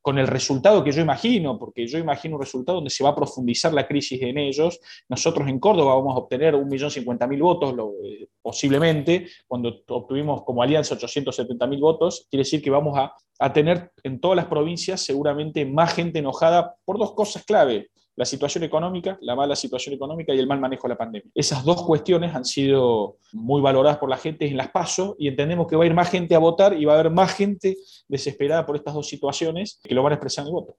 con 0.02 0.18
el 0.18 0.28
resultado 0.28 0.84
que 0.84 0.92
yo 0.92 1.02
imagino, 1.02 1.60
porque 1.60 1.86
yo 1.86 2.00
imagino 2.00 2.36
un 2.36 2.42
resultado 2.42 2.78
donde 2.78 2.90
se 2.90 3.04
va 3.04 3.12
a 3.12 3.16
profundizar 3.16 3.72
la 3.72 3.88
crisis 3.88 4.20
en 4.22 4.38
ellos. 4.38 4.80
Nosotros 5.08 5.48
en 5.48 5.60
Córdoba 5.60 5.96
vamos 5.96 6.16
a 6.16 6.20
obtener 6.20 6.56
1.050.000 6.56 7.40
votos, 7.40 7.76
eh, 8.04 8.28
posiblemente, 8.42 9.28
cuando 9.48 9.84
obtuvimos 9.88 10.44
como 10.44 10.64
alianza 10.64 10.98
870.000 10.98 11.80
votos, 11.80 12.28
quiere 12.30 12.42
decir 12.42 12.62
que 12.64 12.72
vamos 12.72 12.98
a, 12.98 13.14
a 13.40 13.54
tener 13.54 13.92
en 14.04 14.20
todas 14.20 14.36
las 14.36 14.48
provincias 14.48 15.02
seguramente 15.02 15.66
más 15.66 15.94
gente 15.94 16.20
enojada 16.20 16.76
por 16.84 16.98
dos 16.98 17.14
cosas 17.14 17.46
clave 17.46 17.90
la 18.22 18.26
situación 18.26 18.64
económica, 18.64 19.18
la 19.22 19.36
mala 19.36 19.56
situación 19.56 19.96
económica 19.96 20.32
y 20.32 20.38
el 20.38 20.46
mal 20.46 20.60
manejo 20.60 20.84
de 20.84 20.90
la 20.94 20.98
pandemia. 21.00 21.32
Esas 21.34 21.66
dos 21.66 21.82
cuestiones 21.82 22.36
han 22.36 22.46
sido 22.46 23.18
muy 23.34 23.64
valoradas 23.64 23.98
por 23.98 24.12
la 24.12 24.18
gente 24.18 24.46
en 24.46 24.58
las 24.58 24.70
PASO 24.70 25.16
y 25.18 25.28
entendemos 25.28 25.66
que 25.66 25.76
va 25.76 25.86
a 25.86 25.88
ir 25.88 25.96
más 25.96 26.12
gente 26.12 26.36
a 26.36 26.38
votar 26.38 26.80
y 26.80 26.86
va 26.86 26.94
a 26.94 27.00
haber 27.00 27.12
más 27.12 27.34
gente 27.34 27.78
desesperada 28.08 28.64
por 28.64 28.76
estas 28.76 28.94
dos 28.94 29.08
situaciones 29.08 29.80
que 29.84 29.96
lo 29.96 30.04
van 30.04 30.12
a 30.12 30.16
expresar 30.18 30.44
en 30.44 30.50
el 30.50 30.54
voto. 30.54 30.78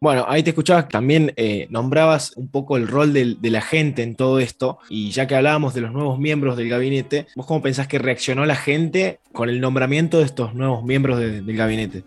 Bueno, 0.00 0.26
ahí 0.28 0.44
te 0.44 0.50
escuchabas, 0.50 0.88
también 0.88 1.32
eh, 1.34 1.66
nombrabas 1.70 2.36
un 2.36 2.46
poco 2.52 2.76
el 2.76 2.86
rol 2.86 3.12
de 3.12 3.50
la 3.50 3.62
gente 3.62 4.04
en 4.04 4.14
todo 4.14 4.38
esto, 4.38 4.78
y 4.88 5.10
ya 5.10 5.26
que 5.26 5.34
hablábamos 5.34 5.74
de 5.74 5.80
los 5.80 5.90
nuevos 5.90 6.20
miembros 6.20 6.56
del 6.56 6.68
gabinete, 6.68 7.26
¿vos 7.34 7.46
cómo 7.46 7.62
pensás 7.62 7.88
que 7.88 7.98
reaccionó 7.98 8.46
la 8.46 8.54
gente 8.54 9.18
con 9.32 9.48
el 9.48 9.60
nombramiento 9.60 10.18
de 10.18 10.24
estos 10.26 10.54
nuevos 10.54 10.84
miembros 10.84 11.18
del 11.18 11.56
gabinete? 11.56 12.04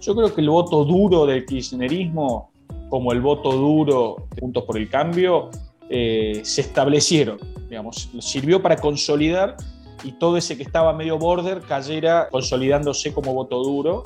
Yo 0.00 0.14
creo 0.14 0.32
que 0.32 0.40
el 0.40 0.50
voto 0.50 0.84
duro 0.84 1.26
del 1.26 1.44
kirchnerismo, 1.44 2.51
como 2.92 3.10
el 3.12 3.22
voto 3.22 3.52
duro 3.52 4.28
de 4.34 4.42
Juntos 4.42 4.64
por 4.64 4.76
el 4.76 4.86
Cambio, 4.90 5.48
eh, 5.88 6.42
se 6.44 6.60
establecieron, 6.60 7.38
digamos, 7.70 8.10
sirvió 8.20 8.60
para 8.60 8.76
consolidar 8.76 9.56
y 10.04 10.12
todo 10.12 10.36
ese 10.36 10.58
que 10.58 10.62
estaba 10.62 10.92
medio 10.92 11.16
border 11.16 11.62
cayera 11.62 12.28
consolidándose 12.30 13.14
como 13.14 13.32
voto 13.32 13.62
duro 13.62 14.02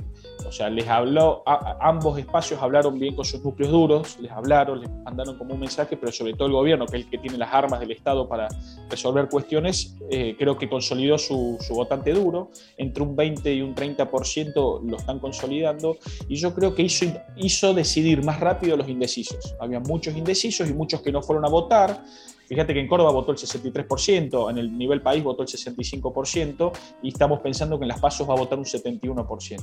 o 0.47 0.53
sea, 0.53 0.71
les 0.71 0.87
habló, 0.89 1.43
ambos 1.81 2.19
espacios 2.19 2.63
hablaron 2.63 2.99
bien 2.99 3.15
con 3.15 3.25
sus 3.25 3.43
núcleos 3.43 3.73
duros, 3.73 4.19
les 4.21 4.31
hablaron, 4.31 4.81
les 4.81 4.91
mandaron 4.91 5.37
como 5.37 5.55
un 5.55 5.61
mensaje, 5.61 5.97
pero 5.97 6.13
sobre 6.13 6.35
todo 6.35 6.47
el 6.49 6.55
gobierno, 6.55 6.87
que 6.87 6.99
es 6.99 7.05
el 7.05 7.11
que 7.11 7.19
tiene 7.19 7.37
las 7.39 7.53
armas 7.53 7.81
del 7.81 7.91
Estado 7.91 8.29
para 8.29 8.49
resolver 8.89 9.29
cuestiones, 9.29 9.97
eh, 10.11 10.37
creo 10.39 10.57
que 10.57 10.69
consolidó 10.69 11.19
su, 11.19 11.59
votante 11.71 12.13
duro, 12.13 12.51
entre 12.77 13.03
un 13.03 13.17
20 13.17 13.55
y 13.55 13.63
un 13.63 13.75
30% 13.75 14.83
lo 14.89 14.97
están 14.97 15.19
consolidando, 15.19 15.97
y 16.29 16.37
yo 16.37 16.55
creo 16.55 16.75
que 16.75 16.83
hizo, 16.83 17.07
hizo 17.37 17.75
decidir 17.75 18.25
más 18.25 18.41
rápido 18.41 18.77
los 18.77 18.89
indecisos. 18.89 19.55
Había 19.61 19.81
muchos 19.81 20.17
indecisos 20.17 20.71
y 20.71 20.75
muchos 20.75 21.03
que 21.03 21.13
no 21.13 21.23
fueron 21.23 21.45
a 21.45 21.49
votar, 21.49 22.03
Fíjate 22.47 22.75
que 22.75 22.81
en 22.81 22.89
Córdoba 22.89 23.11
votó 23.11 23.33
el 23.33 23.39
63%, 23.39 24.51
en 24.51 24.59
el 24.59 24.77
nivel 24.77 25.03
país 25.03 25.23
votó 25.23 25.43
el 25.43 25.49
65% 25.49 26.73
y 27.03 27.09
estamos 27.09 27.41
pensando 27.41 27.79
que 27.79 27.85
en 27.85 27.89
las 27.89 28.01
pasos 28.01 28.29
va 28.29 28.35
a 28.35 28.37
votar 28.37 28.59
un 28.59 28.65
71%. 28.65 29.63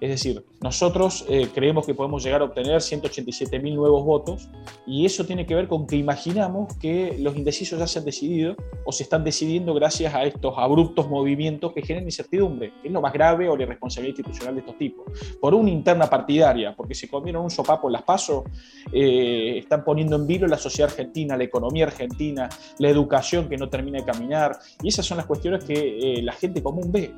Es 0.00 0.10
decir, 0.10 0.44
nosotros 0.60 1.24
eh, 1.28 1.48
creemos 1.54 1.86
que 1.86 1.94
podemos 1.94 2.22
llegar 2.22 2.42
a 2.42 2.44
obtener 2.44 2.82
187 2.82 3.58
mil 3.60 3.76
nuevos 3.76 4.04
votos 4.04 4.48
y 4.86 5.06
eso 5.06 5.24
tiene 5.24 5.46
que 5.46 5.54
ver 5.54 5.68
con 5.68 5.86
que 5.86 5.96
imaginamos 5.96 6.76
que 6.76 7.16
los 7.18 7.36
indecisos 7.36 7.78
ya 7.78 7.86
se 7.86 8.00
han 8.00 8.04
decidido 8.04 8.56
o 8.84 8.92
se 8.92 9.04
están 9.04 9.24
decidiendo 9.24 9.72
gracias 9.74 10.14
a 10.14 10.24
estos 10.24 10.54
abruptos 10.56 11.08
movimientos 11.08 11.72
que 11.72 11.82
generan 11.82 12.06
incertidumbre, 12.06 12.72
que 12.82 12.88
es 12.88 12.92
lo 12.92 13.00
más 13.00 13.12
grave 13.12 13.48
o 13.48 13.56
la 13.56 13.62
irresponsabilidad 13.62 14.18
institucional 14.18 14.54
de 14.54 14.60
estos 14.60 14.76
tipos. 14.76 15.06
Por 15.40 15.54
una 15.54 15.70
interna 15.70 16.08
partidaria, 16.08 16.74
porque 16.76 16.94
se 16.94 17.08
comieron 17.08 17.44
un 17.44 17.50
sopapo 17.50 17.88
en 17.88 17.94
las 17.94 18.02
pasos, 18.02 18.44
eh, 18.92 19.58
están 19.58 19.82
poniendo 19.84 20.16
en 20.16 20.26
vilo 20.26 20.46
la 20.46 20.58
sociedad 20.58 20.90
argentina, 20.90 21.36
la 21.36 21.44
economía 21.44 21.86
argentina, 21.86 22.17
la 22.78 22.88
educación 22.88 23.48
que 23.48 23.56
no 23.56 23.68
termina 23.68 23.98
de 23.98 24.04
caminar, 24.04 24.58
y 24.82 24.88
esas 24.88 25.06
son 25.06 25.16
las 25.16 25.26
cuestiones 25.26 25.64
que 25.64 25.74
eh, 25.74 26.22
la 26.22 26.32
gente 26.32 26.62
común 26.62 26.90
ve. 26.90 27.14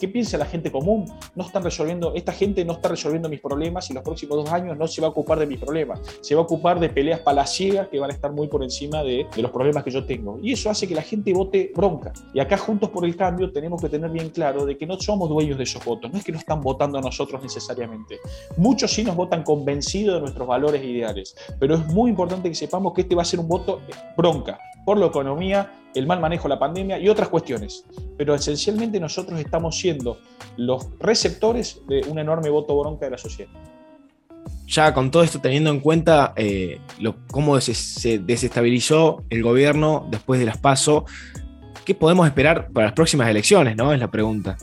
¿Qué 0.00 0.08
piensa 0.08 0.38
la 0.38 0.46
gente 0.46 0.72
común? 0.72 1.04
No 1.34 1.44
están 1.44 1.62
resolviendo, 1.62 2.14
esta 2.14 2.32
gente 2.32 2.64
no 2.64 2.72
está 2.72 2.88
resolviendo 2.88 3.28
mis 3.28 3.40
problemas 3.40 3.90
y 3.90 3.92
los 3.92 4.02
próximos 4.02 4.38
dos 4.38 4.50
años 4.50 4.78
no 4.78 4.88
se 4.88 5.02
va 5.02 5.08
a 5.08 5.10
ocupar 5.10 5.38
de 5.38 5.46
mis 5.46 5.60
problemas. 5.60 6.00
Se 6.22 6.34
va 6.34 6.40
a 6.40 6.44
ocupar 6.44 6.80
de 6.80 6.88
peleas 6.88 7.20
palaciegas 7.20 7.88
que 7.88 8.00
van 8.00 8.10
a 8.10 8.14
estar 8.14 8.32
muy 8.32 8.48
por 8.48 8.62
encima 8.62 9.02
de, 9.02 9.26
los 9.36 9.50
problemas 9.50 9.84
que 9.84 9.90
yo 9.90 10.06
tengo. 10.06 10.38
Y 10.42 10.54
eso 10.54 10.70
hace 10.70 10.88
que 10.88 10.94
la 10.94 11.02
gente 11.02 11.34
vote 11.34 11.70
bronca. 11.76 12.14
Y 12.32 12.40
acá, 12.40 12.56
Juntos 12.56 12.88
por 12.88 13.04
el 13.04 13.14
Cambio, 13.14 13.52
tenemos 13.52 13.82
que 13.82 13.90
tener 13.90 14.10
bien 14.10 14.30
claro 14.30 14.64
de 14.64 14.78
que 14.78 14.86
no 14.86 14.98
somos 14.98 15.28
dueños 15.28 15.58
de 15.58 15.64
esos 15.64 15.84
votos. 15.84 16.10
No 16.10 16.16
es 16.16 16.24
que 16.24 16.32
nos 16.32 16.40
están 16.40 16.62
votando 16.62 16.98
nosotros 16.98 17.42
necesariamente. 17.42 18.20
Muchos 18.56 18.90
sí 18.90 19.04
nos 19.04 19.16
votan 19.16 19.42
convencidos 19.42 20.14
de 20.14 20.20
nuestros 20.22 20.48
valores 20.48 20.80
e 20.80 20.86
ideales. 20.86 21.36
Pero 21.58 21.74
es 21.74 21.86
muy 21.88 22.08
importante 22.08 22.48
que 22.48 22.54
sepamos 22.54 22.94
que 22.94 23.02
este 23.02 23.14
va 23.14 23.20
a 23.20 23.26
ser 23.26 23.38
un 23.38 23.48
voto 23.48 23.82
bronca 24.16 24.58
por 24.84 24.96
la 24.98 25.06
economía, 25.06 25.70
el 25.94 26.06
mal 26.06 26.20
manejo 26.20 26.44
de 26.44 26.50
la 26.50 26.58
pandemia 26.58 26.98
y 26.98 27.08
otras 27.08 27.28
cuestiones. 27.28 27.84
Pero 28.16 28.34
esencialmente 28.34 29.00
nosotros 29.00 29.38
estamos 29.40 29.76
siendo 29.76 30.18
los 30.56 30.88
receptores 30.98 31.80
de 31.88 32.02
un 32.08 32.18
enorme 32.18 32.50
voto 32.50 32.78
bronca 32.78 33.06
de 33.06 33.10
la 33.12 33.18
sociedad. 33.18 33.50
Ya 34.66 34.94
con 34.94 35.10
todo 35.10 35.24
esto 35.24 35.40
teniendo 35.40 35.70
en 35.70 35.80
cuenta 35.80 36.32
eh, 36.36 36.80
cómo 37.30 37.60
se, 37.60 38.18
desestabilizó 38.20 39.24
el 39.28 39.42
gobierno 39.42 40.06
después 40.10 40.38
de 40.38 40.46
las 40.46 40.58
PASO, 40.58 41.06
¿qué 41.84 41.94
podemos 41.94 42.26
esperar 42.26 42.70
para 42.70 42.86
las 42.86 42.94
próximas 42.94 43.28
elecciones? 43.28 43.76
¿no? 43.76 43.92
Es 43.92 43.98
la 43.98 44.10
pregunta. 44.10 44.56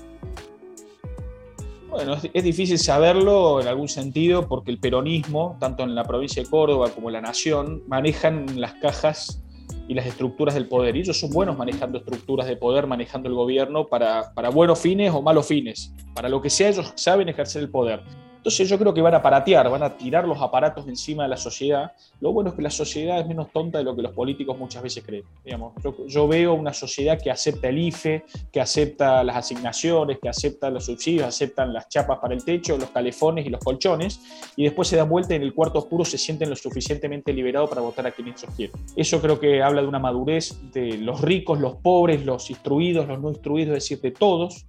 Bueno, 1.89 2.15
es, 2.31 2.43
difícil 2.43 2.77
saberlo 2.77 3.60
en 3.60 3.67
algún 3.67 3.89
sentido 3.89 4.48
porque 4.48 4.69
el 4.69 4.77
peronismo, 4.77 5.57
tanto 5.60 5.84
en 5.84 5.96
la 5.96 6.03
provincia 6.03 6.43
de 6.43 6.50
Córdoba 6.50 6.89
como 6.93 7.10
en 7.10 7.13
la 7.13 7.22
nación, 7.22 7.81
manejan 7.88 8.62
las 8.62 8.74
cajas 8.75 9.43
y 9.88 9.94
las 9.94 10.06
estructuras 10.06 10.56
del 10.56 10.67
poder. 10.67 10.96
Y 10.96 11.01
ellos 11.01 11.20
son 11.20 11.32
buenos 11.32 11.58
manejando 11.58 11.98
estructuras 11.98 12.48
de 12.48 12.58
poder, 12.58 12.88
manejando 12.88 13.29
el 13.29 13.36
gobierno 13.36 13.88
para, 13.88 14.34
para 14.34 14.50
buenos 14.50 14.79
fines 14.79 15.12
o 15.13 15.22
malos 15.22 15.48
fines. 15.48 15.94
Para 16.13 16.29
lo 16.29 16.41
que 16.41 16.50
sea, 16.50 16.70
ellos 16.70 16.91
saben 16.96 17.29
ejercer 17.29 17.62
el 17.62 17.70
poder. 17.70 18.01
Entonces 18.48 18.70
yo 18.70 18.80
creo 18.80 18.94
que 18.94 19.01
van 19.01 19.13
a 19.13 19.22
paratear, 19.22 19.70
van 19.70 19.84
a 19.84 19.98
tirar 19.98 20.25
los 20.25 20.42
aparatos 20.42 20.88
encima 20.88 21.24
de 21.24 21.30
la 21.30 21.36
sociedad. 21.36 21.92
Lo 22.22 22.32
bueno 22.32 22.51
es 22.51 22.56
que 22.56 22.62
la 22.62 22.70
sociedad 22.70 23.20
es 23.20 23.27
menos 23.27 23.51
tonta 23.51 23.80
de 23.80 23.84
lo 23.84 23.94
que 23.94 24.01
los 24.01 24.13
políticos 24.13 24.58
muchas 24.58 24.82
veces 24.82 25.04
creen. 25.06 25.25
Digamos, 25.44 25.74
yo, 26.08 26.27
veo 26.30 26.54
una 26.54 26.72
sociedad 26.72 27.20
que 27.22 27.30
acepta 27.30 27.68
el 27.68 27.77
IFE, 27.77 28.24
que 28.50 28.62
acepta 28.62 29.22
las 29.25 29.36
asignaciones, 29.36 30.20
que 30.22 30.30
acepta 30.30 30.70
los 30.70 30.86
subsidios, 30.86 31.27
aceptan 31.27 31.74
las 31.74 31.89
chapas 31.89 32.20
para 32.20 32.36
el 32.36 32.46
techo, 32.46 32.77
los 32.77 32.89
calefones 32.92 33.46
y 33.46 33.50
los 33.50 33.62
colchones, 33.62 34.22
y 34.56 34.63
después 34.63 34.88
se 34.88 34.96
dan 34.96 35.10
vuelta 35.10 35.36
en 35.36 35.42
el 35.42 35.54
cuarto 35.54 35.80
oscuro 35.80 36.06
se 36.06 36.18
sienten 36.18 36.50
lo 36.50 36.56
suficientemente 36.56 37.34
liberados 37.34 37.70
para 37.70 37.82
votar 37.82 38.08
a 38.08 38.12
quien 38.12 38.30
ellos 38.30 38.46
quieren. 38.56 38.77
Eso 38.96 39.20
creo 39.20 39.42
que 39.42 39.62
habla 39.62 39.82
de 39.82 39.89
una 39.89 40.00
madurez 40.00 40.58
de 40.72 40.98
los 41.00 41.20
ricos, 41.20 41.60
los 41.60 41.75
pobres, 41.75 42.25
los 42.25 42.50
instruidos, 42.50 43.10
los 43.10 43.20
no 43.20 43.27
instruidos, 43.27 43.75
es 43.75 43.84
decir, 43.84 44.00
de 44.00 44.12
todos, 44.12 44.68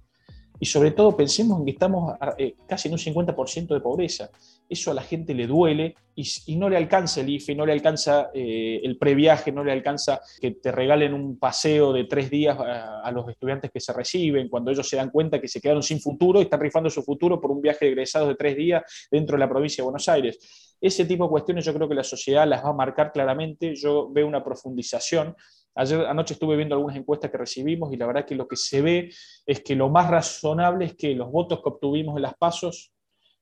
y 0.59 0.65
sobre 0.65 0.91
todo 0.91 1.15
pensemos 1.15 1.59
en 1.59 1.65
que 1.65 1.71
estamos 1.71 2.15
eh, 2.37 2.55
casi 2.67 2.89
en 2.89 2.93
un 2.93 2.99
50% 2.99 3.67
de 3.67 3.79
pobreza. 3.79 4.29
Eso 4.67 4.91
a 4.91 4.93
la 4.93 5.01
gente 5.01 5.33
le 5.33 5.47
duele 5.47 5.95
y, 6.15 6.57
no 6.57 6.69
le 6.69 6.75
alcanza 6.75 7.21
el 7.21 7.29
IFE, 7.29 7.55
no 7.55 7.65
le 7.65 7.71
alcanza 7.71 8.29
eh, 8.33 8.81
el 8.83 8.97
previaje, 8.97 9.51
no 9.51 9.63
le 9.63 9.71
alcanza 9.71 10.19
que 10.41 10.51
te 10.51 10.71
regalen 10.71 11.13
un 11.13 11.39
paseo 11.39 11.93
de 11.93 12.03
tres 12.03 12.29
días 12.29 12.57
a, 12.59 13.09
los 13.11 13.27
estudiantes 13.29 13.71
que 13.71 13.79
se 13.79 13.93
reciben, 13.93 14.49
cuando 14.49 14.69
ellos 14.69 14.87
se 14.87 14.97
dan 14.97 15.09
cuenta 15.09 15.39
que 15.39 15.47
se 15.47 15.61
quedaron 15.61 15.81
sin 15.81 15.99
futuro 15.99 16.39
y 16.39 16.43
están 16.43 16.59
rifando 16.59 16.89
su 16.89 17.01
futuro 17.03 17.39
por 17.39 17.51
un 17.51 17.61
viaje 17.61 17.85
de 17.85 17.91
egresados 17.91 18.27
de 18.27 18.35
tres 18.35 18.55
días 18.55 18.83
dentro 19.09 19.35
de 19.35 19.39
la 19.39 19.49
provincia 19.49 19.81
de 19.81 19.85
Buenos 19.85 20.07
Aires. 20.09 20.37
Ese 20.81 21.05
tipo 21.05 21.23
de 21.25 21.29
cuestiones 21.29 21.65
yo 21.65 21.73
creo 21.73 21.89
que 21.89 21.95
la 21.95 22.03
sociedad 22.03 22.47
las 22.47 22.63
va 22.63 22.69
a 22.69 22.73
marcar 22.73 23.11
claramente. 23.11 23.75
Yo 23.75 24.09
veo 24.11 24.27
una 24.27 24.43
profundización 24.43 25.35
Ayer 25.75 26.05
anoche 26.07 26.33
estuve 26.33 26.55
viendo 26.55 26.75
algunas 26.75 26.97
encuestas 26.97 27.31
que 27.31 27.37
recibimos 27.37 27.93
y 27.93 27.97
la 27.97 28.07
verdad 28.07 28.25
que 28.25 28.35
lo 28.35 28.47
que 28.47 28.55
se 28.55 28.81
ve 28.81 29.09
es 29.45 29.63
que 29.63 29.75
lo 29.75 29.89
más 29.89 30.09
razonable 30.09 30.85
es 30.85 30.95
que 30.95 31.15
los 31.15 31.31
votos 31.31 31.61
que 31.61 31.69
obtuvimos 31.69 32.15
en 32.15 32.23
las 32.23 32.35
pasos 32.35 32.91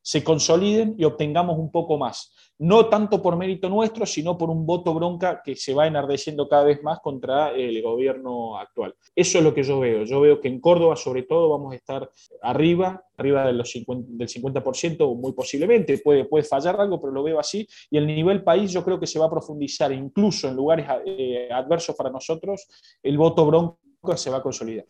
se 0.07 0.23
consoliden 0.23 0.95
y 0.97 1.03
obtengamos 1.03 1.59
un 1.59 1.69
poco 1.69 1.97
más. 1.97 2.33
No 2.59 2.85
tanto 2.85 3.21
por 3.21 3.35
mérito 3.35 3.67
nuestro, 3.67 4.05
sino 4.05 4.37
por 4.37 4.49
un 4.49 4.65
voto 4.65 4.93
bronca 4.93 5.41
que 5.43 5.57
se 5.57 5.73
va 5.73 5.85
enardeciendo 5.85 6.47
cada 6.47 6.63
vez 6.63 6.81
más 6.81 7.01
contra 7.01 7.51
el 7.51 7.81
gobierno 7.81 8.57
actual. 8.57 8.95
Eso 9.13 9.39
es 9.39 9.43
lo 9.43 9.53
que 9.53 9.63
yo 9.63 9.81
veo. 9.81 10.05
Yo 10.05 10.21
veo 10.21 10.39
que 10.39 10.47
en 10.47 10.61
Córdoba, 10.61 10.95
sobre 10.95 11.23
todo, 11.23 11.49
vamos 11.49 11.73
a 11.73 11.75
estar 11.75 12.09
arriba, 12.41 13.03
arriba 13.17 13.45
de 13.45 13.51
los 13.51 13.69
50, 13.69 14.07
del 14.13 14.29
50%, 14.29 15.13
muy 15.13 15.33
posiblemente. 15.33 15.97
Puede, 15.97 16.23
puede 16.23 16.45
fallar 16.45 16.79
algo, 16.79 17.01
pero 17.01 17.11
lo 17.11 17.23
veo 17.23 17.37
así. 17.37 17.67
Y 17.91 17.97
el 17.97 18.07
nivel 18.07 18.45
país 18.45 18.71
yo 18.71 18.85
creo 18.85 18.97
que 18.97 19.07
se 19.07 19.19
va 19.19 19.25
a 19.25 19.29
profundizar, 19.29 19.91
incluso 19.91 20.47
en 20.47 20.55
lugares 20.55 20.87
eh, 21.05 21.49
adversos 21.51 21.97
para 21.97 22.09
nosotros, 22.09 22.65
el 23.03 23.17
voto 23.17 23.45
bronca 23.45 24.15
se 24.15 24.29
va 24.29 24.37
a 24.37 24.41
consolidar. 24.41 24.85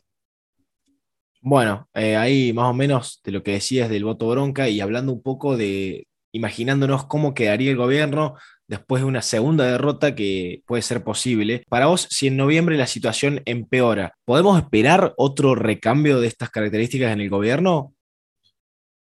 Bueno, 1.41 1.87
eh, 1.93 2.15
ahí 2.15 2.51
más 2.53 2.69
o 2.69 2.73
menos 2.73 3.21
de 3.23 3.31
lo 3.31 3.43
que 3.43 3.51
decías 3.51 3.89
del 3.89 4.05
voto 4.05 4.27
bronca 4.27 4.69
y 4.69 4.81
hablando 4.81 5.13
un 5.13 5.21
poco 5.21 5.55
de, 5.55 6.07
imaginándonos 6.31 7.05
cómo 7.05 7.33
quedaría 7.33 7.71
el 7.71 7.77
gobierno 7.77 8.35
después 8.67 9.01
de 9.01 9.07
una 9.07 9.21
segunda 9.21 9.65
derrota 9.65 10.15
que 10.15 10.61
puede 10.65 10.81
ser 10.81 11.03
posible. 11.03 11.63
Para 11.69 11.87
vos, 11.87 12.07
si 12.09 12.27
en 12.27 12.37
noviembre 12.37 12.77
la 12.77 12.87
situación 12.87 13.41
empeora, 13.45 14.13
¿podemos 14.25 14.57
esperar 14.57 15.13
otro 15.17 15.55
recambio 15.55 16.19
de 16.19 16.27
estas 16.27 16.49
características 16.49 17.13
en 17.13 17.21
el 17.21 17.29
gobierno? 17.29 17.93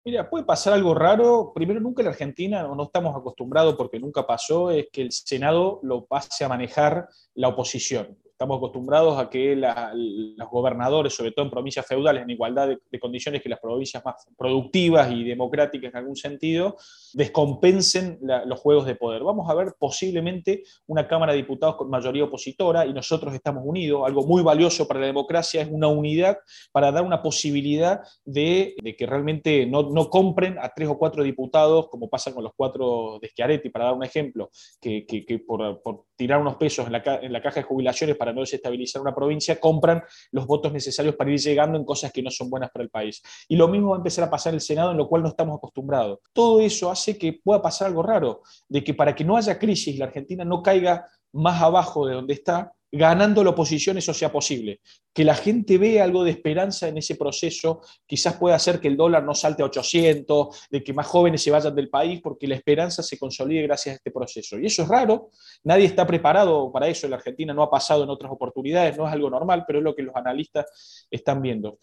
Mira, 0.05 0.31
puede 0.31 0.45
pasar 0.45 0.73
algo 0.73 0.95
raro. 0.95 1.51
Primero, 1.53 1.81
nunca 1.81 2.03
en 2.03 2.07
la 2.07 2.13
Argentina, 2.13 2.63
no 2.63 2.85
estamos 2.85 3.17
acostumbrados 3.17 3.75
porque 3.75 3.99
nunca 3.99 4.25
pasó, 4.25 4.71
es 4.71 4.87
que 4.93 5.03
el 5.03 5.11
Senado 5.11 5.81
lo 5.83 6.07
pase 6.07 6.45
a 6.45 6.49
manejar 6.49 7.09
la 7.35 7.49
oposición. 7.49 8.17
Estamos 8.37 8.59
acostumbrados 8.59 9.19
a 9.19 9.31
que 9.31 9.57
los 9.57 10.51
gobernadores, 10.51 11.15
sobre 11.15 11.33
todo 11.33 11.47
en 11.47 11.51
provincias 11.51 11.87
feudales, 11.87 12.23
en 12.23 12.29
igualdad 12.29 12.69
de, 12.69 13.01
condiciones 13.01 13.41
que 13.41 13.49
las 13.49 13.61
provincias 13.61 14.05
más 14.05 14.27
productivas 14.37 15.11
y 15.11 15.25
democráticas 15.25 15.91
en 15.91 15.97
algún 15.97 16.17
sentido, 16.17 16.77
descompensen 17.15 18.19
los 18.45 18.61
juegos 18.61 18.85
de 18.85 18.95
poder. 18.95 19.23
Vamos 19.23 19.49
a 19.49 19.55
ver 19.55 19.73
posiblemente 19.79 20.65
una 20.87 21.09
Cámara 21.09 21.33
de 21.33 21.39
Diputados 21.39 21.77
con 21.77 21.89
mayoría 21.89 22.25
opositora 22.25 22.85
y 22.85 22.93
nosotros 22.93 23.33
estamos 23.33 23.63
unidos. 23.65 24.03
Algo 24.05 24.27
muy 24.27 24.43
valioso 24.43 24.87
para 24.87 25.01
la 25.01 25.07
democracia 25.07 25.63
es 25.63 25.69
una 25.71 25.89
unidad 25.89 26.37
para 26.73 26.93
dar 26.93 27.05
una 27.05 27.23
posibilidad 27.23 28.03
de, 28.27 28.75
que 28.99 29.07
realmente 29.07 29.65
no, 29.65 30.11
compren 30.11 30.59
a 30.61 30.75
tres 30.75 30.91
o 30.91 30.99
cuatro 30.99 31.23
diputados, 31.23 31.89
como 31.89 32.11
pasa 32.11 32.35
con 32.35 32.45
los 32.45 32.53
cuatro 32.55 33.19
de 33.19 33.29
Schiaretti, 33.29 33.71
para 33.71 33.87
dar 33.87 33.95
un 33.95 34.05
ejemplo, 34.05 34.51
que, 34.79 35.07
por, 35.47 36.05
tirar 36.17 36.39
unos 36.39 36.57
pesos 36.57 36.87
en 36.87 36.93
la, 36.93 37.03
en 37.23 37.33
la 37.33 37.41
caja 37.41 37.61
de 37.61 37.67
jubilaciones 37.67 38.17
para 38.17 38.26
para 38.27 38.35
no 38.35 38.41
desestabilizar 38.41 39.01
una 39.01 39.15
provincia, 39.15 39.61
compran 39.61 40.03
los 40.33 40.47
votos 40.49 40.73
necesarios 40.73 41.15
para 41.15 41.31
ir 41.31 41.39
llegando 41.39 41.79
en 41.79 41.85
cosas 41.85 42.11
que 42.11 42.23
no 42.23 42.31
son 42.31 42.51
buenas 42.51 42.71
para 42.73 42.83
el 42.83 42.91
país. 42.91 43.23
Y 43.47 43.55
lo 43.55 43.69
mismo 43.69 43.91
va 43.91 43.97
a 43.97 43.99
empezar 43.99 44.25
a 44.25 44.31
pasar 44.31 44.51
en 44.51 44.57
el 44.57 44.61
Senado, 44.61 44.91
en 44.91 44.97
lo 44.97 45.09
cual 45.09 45.23
no 45.23 45.29
estamos 45.29 45.57
acostumbrados. 45.57 46.19
Todo 46.33 46.61
eso 46.61 46.91
hace 46.91 47.17
que 47.17 47.35
pueda 47.35 47.63
pasar 47.63 47.87
algo 47.87 48.03
raro, 48.03 48.43
de 48.69 48.83
que 48.83 48.95
para 48.95 49.15
que 49.15 49.25
no 49.25 49.37
haya 49.37 49.61
crisis 49.61 49.97
la 49.97 50.07
Argentina 50.07 50.45
no 50.45 50.61
caiga 50.61 51.07
más 51.33 51.63
abajo 51.63 52.05
de 52.05 52.15
donde 52.15 52.35
está, 52.35 52.73
ganando 52.91 53.43
la 53.43 53.51
oposición 53.51 53.99
eso 53.99 54.15
sea 54.15 54.31
posible. 54.31 54.81
Que 55.13 55.25
la 55.25 55.35
gente 55.35 55.79
vea 55.79 56.05
algo 56.05 56.25
de 56.25 56.31
esperanza 56.31 56.89
en 56.89 56.99
ese 56.99 57.17
proceso, 57.17 57.81
quizás 58.07 58.37
pueda 58.37 58.57
hacer 58.57 58.81
que 58.81 58.89
el 58.89 58.97
dólar 58.97 59.25
no 59.25 59.35
salte 59.35 59.63
a 59.63 59.67
800, 59.67 60.69
de 60.71 60.85
que 60.85 60.93
más 60.93 61.07
jóvenes 61.07 61.43
se 61.43 61.51
vayan 61.51 61.75
del 61.75 61.89
país, 61.89 62.21
porque 62.23 62.47
la 62.47 62.55
esperanza 62.55 63.03
se 63.03 63.19
consolide 63.19 63.63
gracias 63.63 63.95
a 63.95 63.97
este 63.97 64.11
proceso. 64.11 64.59
Y 64.59 64.67
eso 64.67 64.83
es 64.83 64.89
raro, 64.89 65.31
nadie 65.65 65.87
está 65.87 66.07
preparado 66.07 66.71
para 66.73 66.89
eso, 66.89 67.09
la 67.09 67.17
Argentina 67.17 67.53
no 67.53 67.63
ha 67.63 67.71
pasado 67.71 68.05
en 68.05 68.11
otras 68.11 68.33
oportunidades, 68.33 68.97
no 68.97 69.07
es 69.07 69.13
algo 69.13 69.31
normal, 69.31 69.65
pero 69.67 69.79
es 69.79 69.85
lo 69.85 69.95
que 69.95 70.03
los 70.03 70.15
analistas 70.15 71.07
están 71.11 71.43
viendo. 71.43 71.79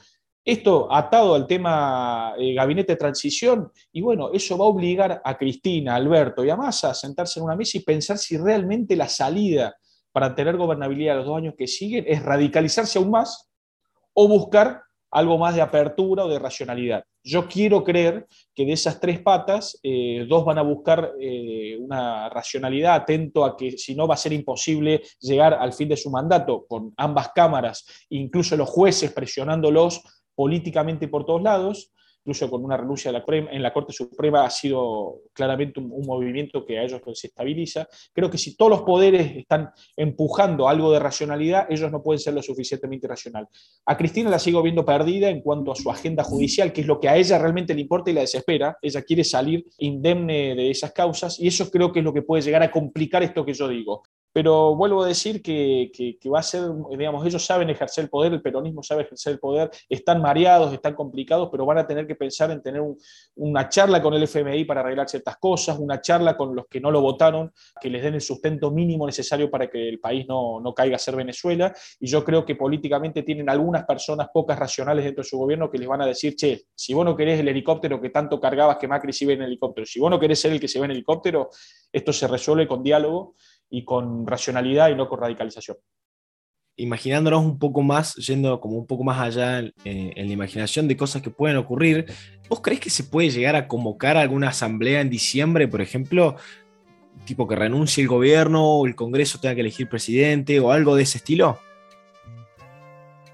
Esto 0.46 0.94
atado 0.94 1.36
al 1.36 1.48
tema 1.48 2.34
eh, 2.38 2.54
gabinete 2.54 2.94
de 2.94 2.98
transición, 2.98 3.72
y 3.94 4.02
bueno, 4.02 4.30
eso 4.34 4.58
va 4.58 4.66
a 4.66 4.68
obligar 4.68 5.22
a 5.24 5.38
Cristina, 5.38 5.96
Alberto 5.96 6.44
y 6.44 6.50
a 6.50 6.58
Massa 6.58 6.90
a 6.90 6.94
sentarse 6.94 7.40
en 7.40 7.46
una 7.46 7.56
mesa 7.56 7.78
y 7.78 7.82
pensar 7.82 8.18
si 8.18 8.38
realmente 8.38 8.96
la 8.98 9.08
salida 9.08 9.74
para 10.14 10.36
tener 10.36 10.56
gobernabilidad 10.56 11.18
los 11.18 11.26
dos 11.26 11.38
años 11.38 11.56
que 11.58 11.68
siguen 11.68 12.06
es 12.08 12.24
radicalizarse 12.24 13.00
aún 13.00 13.12
más 13.12 13.50
o 14.14 14.28
buscar 14.28 14.84
algo 15.12 15.38
más 15.38 15.54
de 15.54 15.62
apertura 15.62 16.26
o 16.26 16.30
de 16.30 16.40
racionalidad. 16.40 17.04
Yo 17.24 17.48
quiero 17.48 17.84
creer 17.84 18.28
que 18.54 18.66
de 18.66 18.74
esas 18.74 19.00
tres 19.00 19.20
patas, 19.20 19.80
eh, 19.84 20.26
dos 20.28 20.44
van 20.44 20.58
a 20.58 20.64
buscar 20.64 21.14
eh, 21.20 21.78
una 21.80 22.30
racionalidad, 22.30 22.96
atento 22.96 23.46
a 23.46 23.56
que 23.56 23.78
si 23.78 23.96
no 23.96 24.08
va 24.08 24.16
a 24.16 24.18
ser 24.18 24.34
imposible 24.34 25.04
llegar 25.20 25.54
al 25.54 25.74
fin 25.74 25.90
de 25.90 25.98
su 25.98 26.10
mandato 26.10 26.66
con 26.68 26.94
ambas 26.98 27.30
cámaras, 27.34 27.86
incluso 28.10 28.58
los 28.58 28.70
jueces 28.70 29.12
presionándolos 29.12 30.02
políticamente 30.36 31.08
por 31.08 31.26
todos 31.26 31.44
lados, 31.44 31.92
incluso 32.24 32.50
con 32.50 32.64
una 32.64 32.78
renuncia 32.78 33.12
la, 33.12 33.24
en 33.28 33.62
la 33.62 33.74
Corte 33.74 33.92
Suprema, 33.92 34.46
ha 34.46 34.50
sido 34.50 35.24
claramente 35.34 35.80
un, 35.80 36.04
movimiento 36.06 36.66
que 36.66 36.80
a 36.80 36.84
ellos 36.84 37.02
les 37.06 37.26
estabiliza. 37.26 37.88
Creo 38.14 38.30
que 38.30 38.38
si 38.38 38.56
todos 38.56 38.70
los 38.70 38.82
poderes 38.84 39.36
están 39.36 39.72
empujando 39.98 40.70
algo 40.70 40.92
de 40.92 41.00
racionalidad, 41.00 41.68
ellos 41.70 41.92
no 41.92 42.02
pueden 42.02 42.20
ser 42.20 42.34
lo 42.34 42.42
suficientemente 42.42 43.08
racional. 43.08 43.48
A 43.86 43.98
Cristina 43.98 44.30
la 44.30 44.40
sigo 44.40 44.62
viendo 44.62 44.86
perdida 44.86 45.30
en 45.30 45.42
cuanto 45.42 45.72
a 45.72 45.76
su 45.76 45.90
agenda 45.92 46.24
judicial, 46.24 46.72
que 46.72 46.82
es 46.82 46.88
lo 46.88 47.00
que 47.00 47.10
a 47.10 47.18
ella 47.18 47.38
realmente 47.38 47.74
le 47.74 47.82
importa 47.82 48.10
y 48.10 48.14
la 48.14 48.22
desespera. 48.22 48.78
Ella 48.82 49.02
quiere 49.02 49.24
salir 49.24 49.66
indemne 49.80 50.56
de 50.56 50.72
esas 50.72 50.94
causas 50.94 51.40
y 51.40 51.48
eso 51.48 51.70
creo 51.70 51.92
que 51.92 52.00
es 52.00 52.06
lo 52.06 52.14
que 52.14 52.22
puede 52.22 52.42
llegar 52.42 52.64
a 52.64 52.72
complicar 52.72 53.22
esto 53.24 53.46
que 53.46 53.54
yo 53.54 53.68
digo. 53.68 54.04
Pero 54.34 54.76
vuelvo 54.76 55.04
a 55.04 55.08
decir 55.08 55.42
que, 55.42 55.92
va 56.34 56.40
a 56.40 56.44
ser, 56.44 56.64
digamos, 56.90 57.26
ellos 57.26 57.46
saben 57.46 57.70
ejercer 57.70 58.06
el 58.06 58.10
poder, 58.10 58.34
el 58.34 58.42
peronismo 58.42 58.82
sabe 58.82 59.04
ejercer 59.04 59.34
el 59.34 59.40
poder, 59.40 59.70
están 59.88 60.22
mareados, 60.22 60.74
están 60.74 60.96
complicados, 60.96 61.50
pero 61.52 61.66
van 61.66 61.78
a 61.78 61.86
tener 61.86 62.08
que 62.08 62.16
pensar 62.16 62.50
en 62.50 62.62
tener 62.62 62.82
una 63.36 63.70
charla 63.70 64.02
con 64.02 64.16
el 64.16 64.24
FMI 64.24 64.66
para 64.66 64.82
arreglar 64.82 65.08
ciertas 65.08 65.38
cosas, 65.38 65.78
una 65.78 66.02
charla 66.02 66.36
con 66.36 66.56
los 66.56 66.66
que 66.68 66.82
no 66.82 66.90
lo 66.90 67.02
votaron, 67.02 67.54
que 67.80 67.90
les 67.90 68.02
den 68.02 68.16
el 68.16 68.22
sustento 68.22 68.72
mínimo 68.72 69.06
necesario 69.06 69.52
para 69.52 69.70
que 69.70 69.88
el 69.88 70.00
país 70.00 70.26
no, 70.28 70.60
no 70.60 70.74
caiga 70.74 70.96
a 70.96 71.00
ser 71.00 71.16
Venezuela. 71.16 71.74
Y 72.00 72.08
yo 72.08 72.24
creo 72.24 72.44
que 72.44 72.56
políticamente 72.56 73.22
tienen 73.22 73.50
algunas 73.50 73.86
personas 73.86 74.30
pocas 74.34 74.58
racionales 74.58 75.06
dentro 75.06 75.24
de 75.24 75.30
su 75.30 75.38
gobierno 75.38 75.70
que 75.70 75.78
les 75.78 75.88
van 75.88 76.02
a 76.02 76.08
decir, 76.08 76.36
che, 76.36 76.64
si 76.74 76.96
vos 76.96 77.06
no 77.06 77.16
querés 77.16 77.40
el 77.40 77.48
helicóptero 77.48 78.02
que 78.02 78.10
tanto 78.10 78.40
cargabas 78.40 78.78
que 78.78 78.88
Macri 78.88 79.14
sí 79.14 79.26
ve 79.26 79.34
en 79.34 79.44
helicóptero, 79.44 79.86
si 79.86 80.00
vos 80.00 80.10
no 80.10 80.20
querés 80.20 80.40
ser 80.40 80.52
el 80.52 80.60
que 80.60 80.68
se 80.68 80.80
ve 80.80 80.86
en 80.86 80.92
helicóptero, 80.92 81.50
esto 81.92 82.12
se 82.12 82.28
resuelve 82.28 82.68
con 82.68 82.82
diálogo 82.82 83.36
y 83.74 83.84
con 83.84 84.28
racionalidad 84.28 84.90
y 84.92 84.96
no 84.96 85.10
con 85.10 85.20
radicalización. 85.20 85.78
Imaginándonos 86.76 87.44
un 87.44 87.58
poco 87.58 87.82
más, 87.82 88.14
yendo 88.16 88.60
como 88.60 88.78
un 88.78 88.86
poco 88.86 89.04
más 89.04 89.20
allá 89.20 89.60
en, 89.84 90.14
la 90.16 90.34
imaginación 90.34 90.88
de 90.88 90.96
cosas 90.96 91.24
que 91.24 91.32
pueden 91.32 91.58
ocurrir, 91.58 92.06
¿vos 92.48 92.62
crees 92.62 92.80
que 92.80 92.92
se 92.92 93.04
puede 93.04 93.32
llegar 93.32 93.56
a 93.56 93.68
convocar 93.68 94.16
alguna 94.16 94.50
asamblea 94.50 95.02
en 95.02 95.10
diciembre, 95.10 95.68
por 95.68 95.82
ejemplo, 95.82 96.36
tipo 97.26 97.48
que 97.48 97.56
renuncie 97.56 98.04
el 98.04 98.08
gobierno 98.08 98.64
o 98.64 98.86
el 98.86 98.96
Congreso 98.96 99.40
tenga 99.40 99.56
que 99.56 99.62
elegir 99.62 99.90
presidente 99.90 100.60
o 100.60 100.72
algo 100.72 100.96
de 100.96 101.04
ese 101.04 101.18
estilo? 101.18 101.58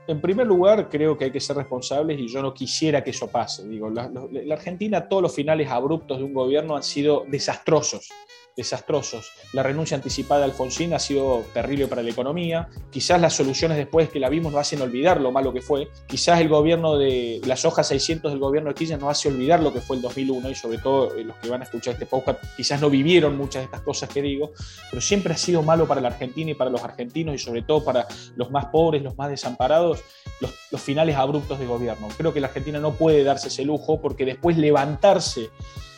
En 0.07 0.21
primer 0.21 0.47
lugar, 0.47 0.87
creo 0.89 1.17
que 1.17 1.25
hay 1.25 1.31
que 1.31 1.41
ser 1.41 1.57
responsables 1.57 2.17
y 2.17 2.29
yo 2.29 2.41
no 2.41 2.53
quisiera 2.53 3.03
que 3.03 3.09
eso 3.09 3.29
pase. 3.29 3.67
Digo, 3.67 3.89
la, 3.89 4.09
la 4.09 4.55
Argentina, 4.55 5.07
todos 5.09 5.21
los 5.21 5.35
finales 5.35 5.69
abruptos 5.69 6.17
de 6.17 6.23
un 6.23 6.33
gobierno 6.33 6.77
han 6.77 6.83
sido 6.83 7.25
desastrosos 7.27 8.09
desastrosos. 8.59 9.31
La 9.53 9.63
renuncia 9.63 9.95
anticipada 9.95 10.41
de 10.41 10.51
Alfonsín 10.51 10.93
ha 10.93 10.99
sido 10.99 11.45
terrible 11.53 11.87
para 11.87 12.03
la 12.03 12.09
economía. 12.09 12.67
Quizás 12.91 13.19
las 13.21 13.33
soluciones 13.33 13.77
después 13.77 14.09
que 14.09 14.19
la 14.19 14.27
vimos 14.27 14.51
nos 14.51 14.59
hacen 14.59 14.81
olvidar 14.81 15.21
lo 15.21 15.31
malo 15.31 15.53
que 15.53 15.61
fue. 15.61 15.87
Quizás 16.07 16.41
el 16.41 16.49
gobierno 16.49 16.97
de 16.97 17.41
las 17.45 17.63
hojas 17.63 17.87
600 17.87 18.33
del 18.33 18.39
gobierno 18.39 18.69
de 18.69 18.75
Kirchner 18.75 18.99
nos 18.99 19.11
hace 19.11 19.29
olvidar 19.29 19.61
lo 19.61 19.71
que 19.71 19.79
fue 19.79 19.95
el 19.95 20.01
2001 20.01 20.49
y 20.49 20.55
sobre 20.55 20.77
todo 20.77 21.15
eh, 21.15 21.23
los 21.23 21.37
que 21.37 21.49
van 21.49 21.61
a 21.61 21.63
escuchar 21.63 21.93
este 21.93 22.05
podcast 22.05 22.43
quizás 22.57 22.81
no 22.81 22.89
vivieron 22.89 23.37
muchas 23.37 23.61
de 23.61 23.65
estas 23.65 23.81
cosas 23.81 24.09
que 24.09 24.21
digo, 24.21 24.51
pero 24.89 25.01
siempre 25.01 25.33
ha 25.33 25.37
sido 25.37 25.63
malo 25.63 25.87
para 25.87 26.01
la 26.01 26.09
Argentina 26.09 26.51
y 26.51 26.53
para 26.53 26.69
los 26.69 26.83
argentinos 26.83 27.35
y 27.35 27.37
sobre 27.37 27.61
todo 27.61 27.83
para 27.85 28.07
los 28.35 28.51
más 28.51 28.65
pobres, 28.65 29.01
los 29.01 29.17
más 29.17 29.29
desamparados, 29.29 30.01
los, 30.41 30.53
los 30.69 30.81
finales 30.81 31.15
abruptos 31.15 31.59
de 31.59 31.65
gobierno. 31.65 32.09
Creo 32.17 32.33
que 32.33 32.41
la 32.41 32.47
Argentina 32.47 32.79
no 32.79 32.91
puede 32.91 33.23
darse 33.23 33.47
ese 33.47 33.63
lujo 33.63 34.01
porque 34.01 34.25
después 34.25 34.57
levantarse 34.57 35.49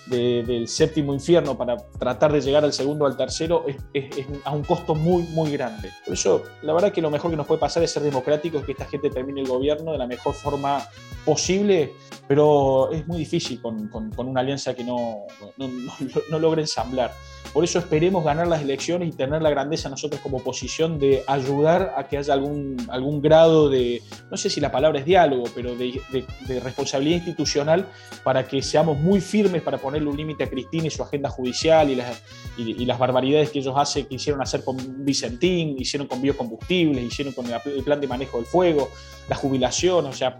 del 0.07 0.67
séptimo 0.67 1.13
infierno 1.13 1.57
para 1.57 1.77
tratar 1.77 2.31
de 2.33 2.41
llegar 2.41 2.63
al 2.63 2.73
segundo 2.73 3.05
o 3.05 3.07
al 3.07 3.15
tercero 3.15 3.65
es, 3.93 4.11
a 4.43 4.51
un 4.51 4.63
costo 4.63 4.95
muy, 4.95 5.23
muy 5.23 5.51
grande. 5.51 5.89
Por 6.05 6.13
eso, 6.15 6.43
la 6.63 6.73
verdad 6.73 6.91
que 6.91 7.01
lo 7.01 7.09
mejor 7.09 7.31
que 7.31 7.37
nos 7.37 7.45
puede 7.45 7.59
pasar 7.59 7.83
es 7.83 7.91
ser 7.91 8.03
democráticos, 8.03 8.65
que 8.65 8.73
esta 8.73 8.85
gente 8.85 9.09
termine 9.09 9.41
el 9.41 9.47
gobierno 9.47 9.91
de 9.91 9.97
la 9.97 10.07
mejor 10.07 10.33
forma 10.33 10.83
posible, 11.23 11.93
pero 12.27 12.91
es 12.91 13.07
muy 13.07 13.19
difícil 13.19 13.61
con, 13.61 13.89
una 14.17 14.41
alianza 14.41 14.73
que 14.73 14.83
no, 14.83 15.27
no, 15.57 15.67
no, 16.29 16.39
logra 16.39 16.61
ensamblar. 16.61 17.13
Por 17.54 17.63
eso 17.63 17.80
esperemos 17.80 18.23
ganar 18.23 18.47
las 18.47 18.62
elecciones 18.62 19.10
y 19.10 19.12
tener 19.12 19.41
la 19.41 19.49
grandeza 19.49 19.89
nosotros 19.89 20.21
como 20.21 20.38
oposición 20.38 20.99
de 20.99 21.23
ayudar 21.27 21.93
a 21.97 22.08
que 22.08 22.17
haya 22.17 22.34
algún, 22.34 22.77
algún 22.89 23.21
grado 23.21 23.69
de, 23.69 24.01
no 24.30 24.38
sé 24.38 24.49
si 24.49 24.62
la 24.62 24.71
palabra 24.71 24.99
es 24.99 25.06
diálogo, 25.06 25.43
pero 25.54 25.75
de, 25.75 26.01
de 26.47 26.60
responsabilidad 26.60 27.17
institucional 27.17 27.88
para 28.23 28.47
que 28.47 28.62
seamos 28.62 28.99
muy 28.99 29.21
firmes 29.21 29.62
para 29.62 29.77
ponerle 29.77 30.10
un 30.10 30.17
límite 30.17 30.43
a 30.43 30.49
Cristina 30.49 30.88
y 30.88 30.89
su 30.89 31.04
agenda 31.04 31.30
judicial 31.30 31.89
y 31.89 31.95
las, 31.95 32.21
y, 32.58 32.86
las 32.86 32.99
barbaridades 32.99 33.49
que 33.49 33.60
ellos 33.60 33.73
hacen, 33.77 34.06
que 34.06 34.15
hicieron 34.15 34.41
hacer 34.41 34.63
con 34.63 34.77
Vicentín, 35.06 35.75
hicieron 35.80 36.08
con 36.08 36.21
biocombustibles, 36.21 37.04
hicieron 37.04 37.34
con 37.34 37.45
el 37.47 37.84
plan 37.84 37.99
de 37.99 38.08
manejo 38.08 38.38
del 38.38 38.45
fuego, 38.45 38.89
la 39.30 39.36
jubilación, 39.36 40.06
o 40.06 40.13
sea, 40.13 40.39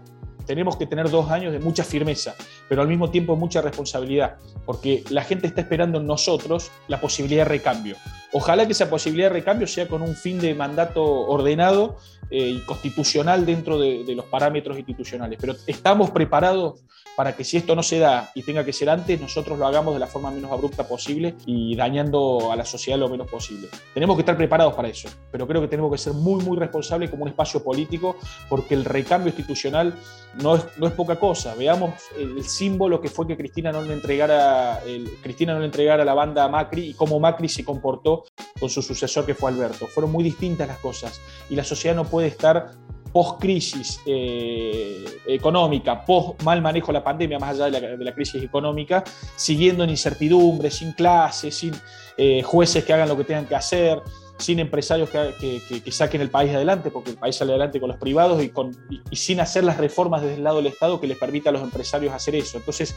tenemos 0.52 0.76
que 0.76 0.86
tener 0.86 1.08
dos 1.08 1.30
años 1.30 1.50
de 1.50 1.60
mucha 1.60 1.82
firmeza, 1.82 2.34
pero 2.68 2.82
al 2.82 2.88
mismo 2.88 3.10
tiempo 3.10 3.36
mucha 3.36 3.62
responsabilidad, 3.62 4.36
porque 4.66 5.02
la 5.08 5.24
gente 5.24 5.46
está 5.46 5.62
esperando 5.62 5.98
en 5.98 6.06
nosotros 6.06 6.70
la 6.88 7.00
posibilidad 7.00 7.44
de 7.44 7.48
recambio. 7.48 7.96
Ojalá 8.34 8.66
que 8.66 8.72
esa 8.72 8.90
posibilidad 8.90 9.30
de 9.30 9.32
recambio 9.32 9.66
sea 9.66 9.88
con 9.88 10.02
un 10.02 10.14
fin 10.14 10.38
de 10.38 10.54
mandato 10.54 11.02
ordenado 11.02 11.96
eh, 12.32 12.48
y 12.48 12.60
constitucional 12.60 13.44
dentro 13.44 13.78
de, 13.78 14.04
de 14.04 14.14
los 14.14 14.24
parámetros 14.24 14.78
institucionales, 14.78 15.38
pero 15.38 15.54
estamos 15.66 16.10
preparados 16.10 16.82
para 17.16 17.36
que 17.36 17.44
si 17.44 17.58
esto 17.58 17.76
no 17.76 17.82
se 17.82 17.98
da 17.98 18.30
y 18.34 18.42
tenga 18.42 18.64
que 18.64 18.72
ser 18.72 18.88
antes, 18.88 19.20
nosotros 19.20 19.58
lo 19.58 19.66
hagamos 19.66 19.94
de 19.94 20.00
la 20.00 20.06
forma 20.06 20.30
menos 20.30 20.50
abrupta 20.50 20.88
posible 20.88 21.34
y 21.44 21.76
dañando 21.76 22.50
a 22.50 22.56
la 22.56 22.64
sociedad 22.64 22.98
lo 22.98 23.08
menos 23.08 23.28
posible. 23.28 23.68
Tenemos 23.92 24.16
que 24.16 24.22
estar 24.22 24.36
preparados 24.36 24.74
para 24.74 24.88
eso, 24.88 25.08
pero 25.30 25.46
creo 25.46 25.60
que 25.60 25.68
tenemos 25.68 25.92
que 25.92 25.98
ser 25.98 26.14
muy, 26.14 26.42
muy 26.42 26.56
responsables 26.56 27.10
como 27.10 27.24
un 27.24 27.28
espacio 27.28 27.62
político, 27.62 28.16
porque 28.48 28.74
el 28.74 28.84
recambio 28.84 29.28
institucional 29.28 29.94
no 30.40 30.56
es, 30.56 30.64
no 30.78 30.86
es 30.86 30.92
poca 30.94 31.16
cosa. 31.16 31.54
Veamos 31.54 31.94
el, 32.18 32.42
símbolo 32.42 33.00
que 33.00 33.08
fue 33.08 33.26
que 33.26 33.36
Cristina 33.36 33.72
no 33.72 33.82
le 33.82 33.92
entregara, 33.92 34.80
Cristina 35.22 35.54
no 35.54 35.60
le 35.60 35.66
entregara 35.66 36.04
la 36.04 36.14
banda 36.14 36.44
a 36.44 36.48
Macri 36.48 36.90
y 36.90 36.94
cómo 36.94 37.20
Macri 37.20 37.48
se 37.48 37.64
comportó 37.64 38.24
con 38.58 38.68
su 38.68 38.82
sucesor 38.82 39.26
que 39.26 39.34
fue 39.34 39.50
Alberto. 39.50 39.86
Fueron 39.86 40.10
muy 40.12 40.24
distintas 40.24 40.68
las 40.68 40.78
cosas 40.78 41.20
y 41.50 41.56
la 41.56 41.64
sociedad 41.64 41.94
no 41.94 42.04
puede 42.04 42.21
estar 42.28 42.72
post-crisis 43.12 44.00
eh, 44.06 45.04
económica, 45.26 46.04
post 46.04 46.42
mal 46.42 46.62
manejo 46.62 46.88
de 46.88 46.92
la 46.94 47.04
pandemia, 47.04 47.38
más 47.38 47.60
allá 47.60 47.80
de 47.80 48.04
la, 48.04 48.14
crisis 48.14 48.42
económica, 48.42 49.04
siguiendo 49.36 49.84
en 49.84 49.90
incertidumbre, 49.90 50.70
sin 50.70 50.92
clases, 50.92 51.54
sin 51.54 51.74
eh, 52.16 52.42
jueces 52.42 52.84
que 52.84 52.92
hagan 52.92 53.08
lo 53.08 53.16
que 53.16 53.24
tengan 53.24 53.46
que 53.46 53.54
hacer, 53.54 54.00
sin 54.38 54.58
empresarios 54.58 55.10
que, 55.10 55.92
saquen 55.92 56.20
el 56.20 56.30
país 56.30 56.52
adelante, 56.54 56.90
porque 56.90 57.10
el 57.10 57.16
país 57.16 57.36
sale 57.36 57.52
adelante 57.52 57.80
con 57.80 57.88
los 57.90 57.98
privados 57.98 58.42
y, 58.42 59.16
sin 59.16 59.40
hacer 59.40 59.64
las 59.64 59.76
reformas 59.76 60.22
desde 60.22 60.36
el 60.36 60.44
lado 60.44 60.56
del 60.56 60.66
Estado 60.66 61.00
que 61.00 61.06
les 61.06 61.18
permita 61.18 61.50
a 61.50 61.52
los 61.52 61.62
empresarios 61.62 62.12
hacer 62.12 62.34
eso. 62.34 62.56
Entonces, 62.56 62.96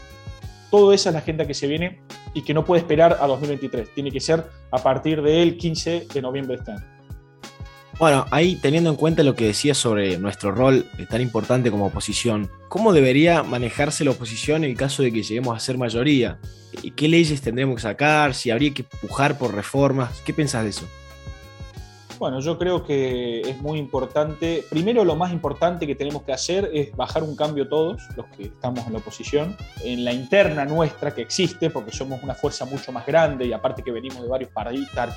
todo 0.70 0.92
esa 0.92 1.10
es 1.10 1.12
la 1.12 1.20
agenda 1.20 1.46
que 1.46 1.54
se 1.54 1.66
viene 1.66 2.00
y 2.34 2.42
que 2.42 2.52
no 2.52 2.64
puede 2.64 2.80
esperar 2.80 3.18
a 3.20 3.26
2023. 3.26 3.94
Tiene 3.94 4.10
que 4.10 4.20
ser 4.20 4.44
a 4.70 4.78
partir 4.78 5.22
del 5.22 5.56
15 5.56 6.08
de 6.12 6.22
noviembre 6.22 6.56
de 6.56 6.60
este 6.60 6.72
año. 6.72 6.95
Bueno, 7.98 8.26
ahí 8.30 8.56
teniendo 8.56 8.90
en 8.90 8.96
cuenta 8.96 9.22
lo 9.22 9.34
que 9.34 9.46
decías 9.46 9.78
sobre 9.78 10.18
nuestro 10.18 10.52
rol 10.52 10.84
tan 11.08 11.22
importante 11.22 11.70
como 11.70 11.86
oposición, 11.86 12.50
¿cómo 12.68 12.92
debería 12.92 13.42
manejarse 13.42 14.04
la 14.04 14.10
oposición 14.10 14.64
en 14.64 14.70
el 14.70 14.76
caso 14.76 15.02
de 15.02 15.10
que 15.10 15.22
lleguemos 15.22 15.56
a 15.56 15.60
ser 15.60 15.78
mayoría? 15.78 16.38
¿Qué 16.94 17.08
leyes 17.08 17.40
tendremos 17.40 17.76
que 17.76 17.82
sacar? 17.82 18.34
¿Si 18.34 18.50
habría 18.50 18.74
que 18.74 18.82
empujar 18.82 19.38
por 19.38 19.54
reformas? 19.54 20.20
¿Qué 20.26 20.34
pensás 20.34 20.64
de 20.64 20.70
eso? 20.70 20.86
Bueno, 22.18 22.40
yo 22.40 22.56
creo 22.56 22.82
que 22.82 23.42
es 23.42 23.60
muy 23.60 23.78
importante. 23.78 24.64
Primero, 24.70 25.04
lo 25.04 25.16
más 25.16 25.32
importante 25.32 25.86
que 25.86 25.94
tenemos 25.94 26.22
que 26.22 26.32
hacer 26.32 26.70
es 26.72 26.96
bajar 26.96 27.22
un 27.22 27.36
cambio 27.36 27.68
todos, 27.68 28.02
los 28.16 28.24
que 28.28 28.44
estamos 28.44 28.86
en 28.86 28.94
la 28.94 29.00
oposición, 29.00 29.54
en 29.84 30.02
la 30.02 30.14
interna 30.14 30.64
nuestra 30.64 31.14
que 31.14 31.20
existe, 31.20 31.68
porque 31.68 31.92
somos 31.92 32.22
una 32.22 32.34
fuerza 32.34 32.64
mucho 32.64 32.90
más 32.90 33.04
grande 33.04 33.46
y 33.46 33.52
aparte 33.52 33.82
que 33.82 33.90
venimos 33.90 34.22
de 34.22 34.28
varios 34.28 34.50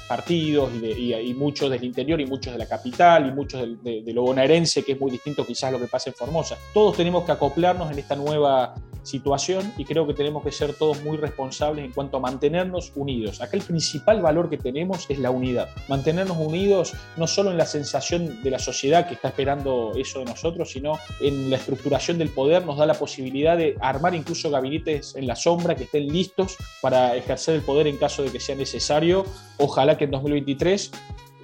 partidos 0.07 0.71
y, 0.73 1.33
muchos 1.39 1.69
del 1.69 1.83
interior 1.85 2.19
y 2.19 2.25
muchos 2.25 2.51
de 2.51 2.59
la 2.59 2.67
capital 2.67 3.27
y 3.27 3.31
muchos 3.31 3.81
de, 3.81 4.01
de 4.01 4.13
lo 4.13 4.23
bonaerense, 4.23 4.83
que 4.83 4.93
es 4.93 4.99
muy 4.99 5.09
distinto 5.09 5.45
quizás 5.45 5.69
a 5.69 5.71
lo 5.71 5.79
que 5.79 5.87
pasa 5.87 6.09
en 6.09 6.15
Formosa. 6.15 6.57
Todos 6.73 6.97
tenemos 6.97 7.23
que 7.23 7.31
acoplarnos 7.31 7.89
en 7.91 7.99
esta 7.99 8.17
nueva 8.17 8.75
situación 9.03 9.73
y 9.77 9.85
creo 9.85 10.05
que 10.05 10.13
tenemos 10.13 10.43
que 10.43 10.51
ser 10.51 10.73
todos 10.73 11.01
muy 11.03 11.17
responsables 11.17 11.85
en 11.85 11.91
cuanto 11.91 12.17
a 12.17 12.19
mantenernos 12.19 12.91
unidos. 12.95 13.41
Acá 13.41 13.57
el 13.57 13.63
principal 13.63 14.21
valor 14.21 14.49
que 14.49 14.57
tenemos 14.57 15.05
es 15.09 15.19
la 15.19 15.31
unidad. 15.31 15.69
Mantenernos 15.87 16.37
unidos 16.37 16.88
no 17.17 17.27
solo 17.27 17.51
en 17.51 17.57
la 17.57 17.65
sensación 17.65 18.41
de 18.43 18.51
la 18.51 18.59
sociedad 18.59 19.07
que 19.07 19.15
está 19.15 19.29
esperando 19.29 19.93
eso 19.95 20.19
de 20.19 20.25
nosotros, 20.25 20.71
sino 20.71 20.99
en 21.21 21.49
la 21.49 21.57
estructuración 21.57 22.17
del 22.17 22.29
poder 22.29 22.65
nos 22.65 22.77
da 22.77 22.85
la 22.85 22.93
posibilidad 22.93 23.57
de 23.57 23.75
armar 23.79 24.15
incluso 24.15 24.49
gabinetes 24.49 25.15
en 25.15 25.27
la 25.27 25.35
sombra 25.35 25.75
que 25.75 25.83
estén 25.83 26.07
listos 26.07 26.57
para 26.81 27.15
ejercer 27.15 27.55
el 27.55 27.61
poder 27.61 27.87
en 27.87 27.97
caso 27.97 28.23
de 28.23 28.31
que 28.31 28.39
sea 28.39 28.55
necesario. 28.55 29.25
Ojalá 29.57 29.97
que 29.97 30.05
en 30.05 30.11
2023 30.11 30.91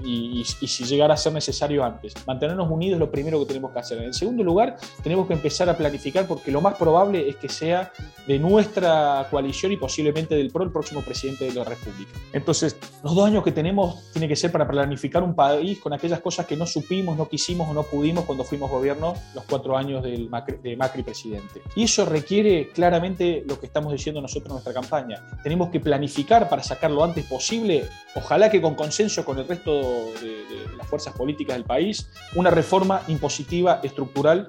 y, 0.04 0.44
si 0.46 0.84
llegara 0.84 1.14
a 1.14 1.18
ser 1.18 1.34
necesario 1.34 1.84
antes. 1.84 2.14
Mantenernos 2.26 2.70
unidos 2.70 2.96
es 2.96 3.00
lo 3.00 3.12
primero 3.12 3.40
que 3.40 3.46
tenemos 3.46 3.72
que 3.72 3.80
hacer. 3.80 4.02
En 4.02 4.14
segundo 4.14 4.44
lugar, 4.44 4.78
tenemos 5.04 5.28
que 5.28 5.34
empezar 5.34 5.70
a 5.70 5.78
planificar 5.78 6.28
porque 6.28 6.52
lo 6.52 6.62
más 6.62 6.76
probable 6.76 7.30
es 7.30 7.36
que 7.38 7.50
sea 7.50 7.92
de 8.28 8.40
nuestra 8.40 9.28
coalición 9.30 9.72
y 9.72 9.78
posiblemente 9.78 10.36
del 10.36 10.52
PRO 10.52 10.64
el 10.64 10.72
próximo 10.72 11.02
presidente 11.02 11.46
de 11.46 11.54
la 11.54 11.64
República. 11.64 12.12
Entonces, 12.34 12.76
los 13.04 13.16
dos 13.16 13.26
años 13.26 13.44
que 13.44 13.52
tenemos 13.52 14.12
tiene 14.12 14.28
que 14.28 14.36
ser 14.36 14.52
para 14.52 14.68
planificar 14.68 15.24
un 15.24 15.36
país 15.36 15.80
con 15.80 15.94
aquellas 15.94 16.20
cosas 16.20 16.46
que 16.46 16.56
no 16.56 16.66
supimos, 16.66 17.18
no 17.18 17.28
quisimos 17.28 17.70
o 17.70 17.74
no 17.74 17.84
pudimos 17.84 18.26
cuando 18.26 18.44
fuimos 18.44 18.70
gobierno 18.70 19.14
los 19.34 19.44
cuatro 19.46 19.78
años 19.78 20.04
del 20.04 20.30
de 20.62 20.76
Macri 20.76 21.04
presidente. 21.04 21.62
Y 21.76 21.84
eso 21.84 22.06
requiere 22.06 22.70
claramente 22.70 23.44
lo 23.48 23.60
que 23.60 23.68
estamos 23.68 23.92
diciendo 23.92 24.22
nosotros 24.22 24.48
en 24.48 24.54
nuestra 24.54 24.74
campaña. 24.74 25.22
Tenemos 25.44 25.70
que 25.70 25.80
planificar 25.80 26.50
para 26.50 26.64
sacar 26.64 26.92
lo 26.92 27.04
antes 27.04 27.26
posible, 27.26 27.88
ojalá 28.16 28.50
que 28.50 28.62
con 28.62 28.76
consenso 28.76 29.24
con 29.24 29.38
el 29.38 29.48
resto 29.48 29.85
de, 30.22 30.46
las 30.78 30.88
fuerzas 30.88 31.14
políticas 31.14 31.56
del 31.56 31.66
país, 31.66 32.10
una 32.36 32.50
reforma 32.50 33.02
impositiva 33.08 33.80
estructural 33.84 34.48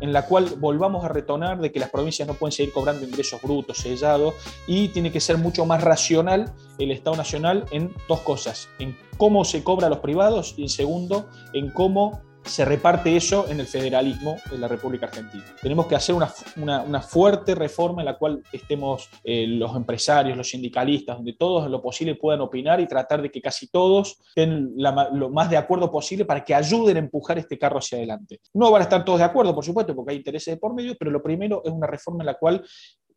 en 0.00 0.12
la 0.12 0.26
cual 0.26 0.56
volvamos 0.58 1.04
a 1.04 1.08
retornar 1.08 1.60
de 1.60 1.70
que 1.70 1.78
las 1.78 1.88
provincias 1.88 2.26
no 2.26 2.34
pueden 2.34 2.52
seguir 2.52 2.72
cobrando 2.72 3.06
ingresos 3.06 3.40
brutos, 3.40 3.78
sellados, 3.78 4.34
y 4.66 4.88
tiene 4.88 5.12
que 5.12 5.20
ser 5.20 5.38
mucho 5.38 5.64
más 5.64 5.82
racional 5.82 6.52
el 6.78 6.90
Estado 6.90 7.16
Nacional 7.16 7.66
en 7.70 7.94
dos 8.08 8.20
cosas, 8.20 8.68
en 8.80 8.98
cómo 9.16 9.44
se 9.44 9.62
cobra 9.62 9.86
a 9.86 9.90
los 9.90 10.00
privados 10.00 10.54
y 10.56 10.62
en 10.62 10.68
segundo, 10.68 11.28
en 11.52 11.70
cómo 11.70 12.20
se 12.44 12.64
reparte 12.64 13.16
eso 13.16 13.48
en 13.48 13.60
el 13.60 13.66
federalismo 13.66 14.36
de 14.50 14.58
la 14.58 14.68
República 14.68 15.06
Argentina. 15.06 15.44
Tenemos 15.60 15.86
que 15.86 15.94
hacer 15.94 16.14
una, 16.14 17.00
fuerte 17.00 17.54
reforma 17.54 18.02
en 18.02 18.06
la 18.06 18.18
cual 18.18 18.42
estemos 18.52 19.08
eh, 19.24 19.46
los 19.46 19.74
empresarios, 19.76 20.36
los 20.36 20.50
sindicalistas, 20.50 21.16
donde 21.16 21.34
todos 21.34 21.66
en 21.66 21.72
lo 21.72 21.82
posible 21.82 22.14
puedan 22.14 22.40
opinar 22.40 22.80
y 22.80 22.86
tratar 22.86 23.22
de 23.22 23.30
que 23.30 23.40
casi 23.40 23.68
todos 23.68 24.18
estén 24.28 24.72
lo 24.76 25.30
más 25.30 25.50
de 25.50 25.56
acuerdo 25.56 25.90
posible 25.90 26.24
para 26.24 26.44
que 26.44 26.54
ayuden 26.54 26.96
a 26.96 27.00
empujar 27.00 27.38
este 27.38 27.58
carro 27.58 27.78
hacia 27.78 27.98
adelante. 27.98 28.40
No 28.54 28.70
van 28.70 28.82
a 28.82 28.84
estar 28.84 29.04
todos 29.04 29.18
de 29.18 29.24
acuerdo, 29.24 29.54
por 29.54 29.64
supuesto, 29.64 29.94
porque 29.94 30.12
hay 30.12 30.18
intereses 30.18 30.54
de 30.54 30.58
por 30.58 30.74
medio, 30.74 30.96
pero 30.98 31.10
lo 31.10 31.22
primero 31.22 31.62
es 31.64 31.72
una 31.72 31.86
reforma 31.86 32.22
en 32.22 32.26
la 32.26 32.34
cual 32.34 32.64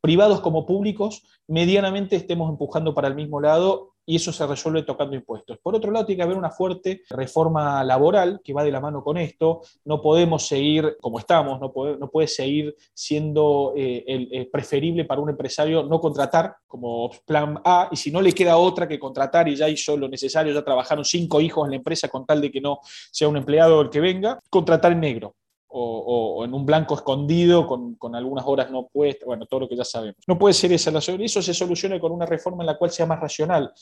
privados 0.01 0.39
como 0.41 0.67
públicos, 0.67 1.23
medianamente 1.47 2.15
estemos 2.15 2.47
empujando 2.49 2.93
para 2.93 3.07
el 3.07 3.15
mismo 3.15 3.41
lado 3.41 3.94
y 4.05 4.17
eso 4.17 4.31
se 4.31 4.45
resuelve 4.45 4.83
tocando 4.83 5.15
impuestos. 5.15 5.57
Por 5.59 5.75
otro 5.75 5.91
lado, 5.91 6.05
tiene 6.05 6.17
que 6.17 6.23
haber 6.23 6.37
una 6.37 6.51
fuerte 6.51 7.01
reforma 7.09 7.83
laboral 7.83 8.41
que 8.43 8.53
va 8.53 8.63
de 8.63 8.71
la 8.71 8.79
mano 8.79 9.03
con 9.03 9.17
esto. 9.17 9.61
No 9.85 10.01
podemos 10.01 10.47
seguir 10.47 10.97
como 11.01 11.19
estamos, 11.19 11.59
no 11.59 11.71
puede, 11.71 12.27
seguir 12.27 12.75
siendo 12.93 13.73
eh, 13.75 14.03
el, 14.07 14.47
preferible 14.49 15.05
para 15.05 15.21
un 15.21 15.29
empresario 15.29 15.83
no 15.83 15.99
contratar 15.99 16.55
como 16.67 17.09
plan 17.25 17.59
A 17.63 17.89
y 17.91 17.95
si 17.95 18.11
no 18.11 18.21
le 18.21 18.33
queda 18.33 18.57
otra 18.57 18.87
que 18.87 18.99
contratar 18.99 19.47
y 19.47 19.55
ya 19.55 19.69
hizo 19.69 19.97
lo 19.97 20.07
necesario, 20.07 20.53
ya 20.53 20.63
trabajaron 20.63 21.05
cinco 21.05 21.41
hijos 21.41 21.65
en 21.65 21.71
la 21.71 21.77
empresa 21.77 22.07
con 22.07 22.25
tal 22.25 22.41
de 22.41 22.51
que 22.51 22.61
no 22.61 22.79
sea 22.83 23.27
un 23.27 23.37
empleado 23.37 23.81
el 23.81 23.89
que 23.89 23.99
venga, 23.99 24.39
contratar 24.49 24.91
en 24.91 24.99
negro 24.99 25.35
o, 25.77 26.45
en 26.45 26.53
un 26.53 26.65
blanco 26.65 26.95
escondido 26.95 27.67
con, 27.67 28.15
algunas 28.15 28.45
horas 28.45 28.71
no 28.71 28.87
puestas, 28.87 29.25
bueno, 29.25 29.45
todo 29.45 29.61
lo 29.61 29.69
que 29.69 29.75
ya 29.75 29.83
sabemos. 29.83 30.17
No 30.27 30.37
puede 30.37 30.53
ser 30.53 30.71
esa 30.71 30.91
la 30.91 31.01
solución, 31.01 31.25
eso 31.25 31.41
se 31.41 31.53
soluciona 31.53 31.99
con 31.99 32.11
una 32.11 32.25
reforma 32.25 32.63
en 32.63 32.67
la 32.67 32.77
cual 32.77 32.91
sea 32.91 33.05
más 33.05 33.19
racional. 33.19 33.73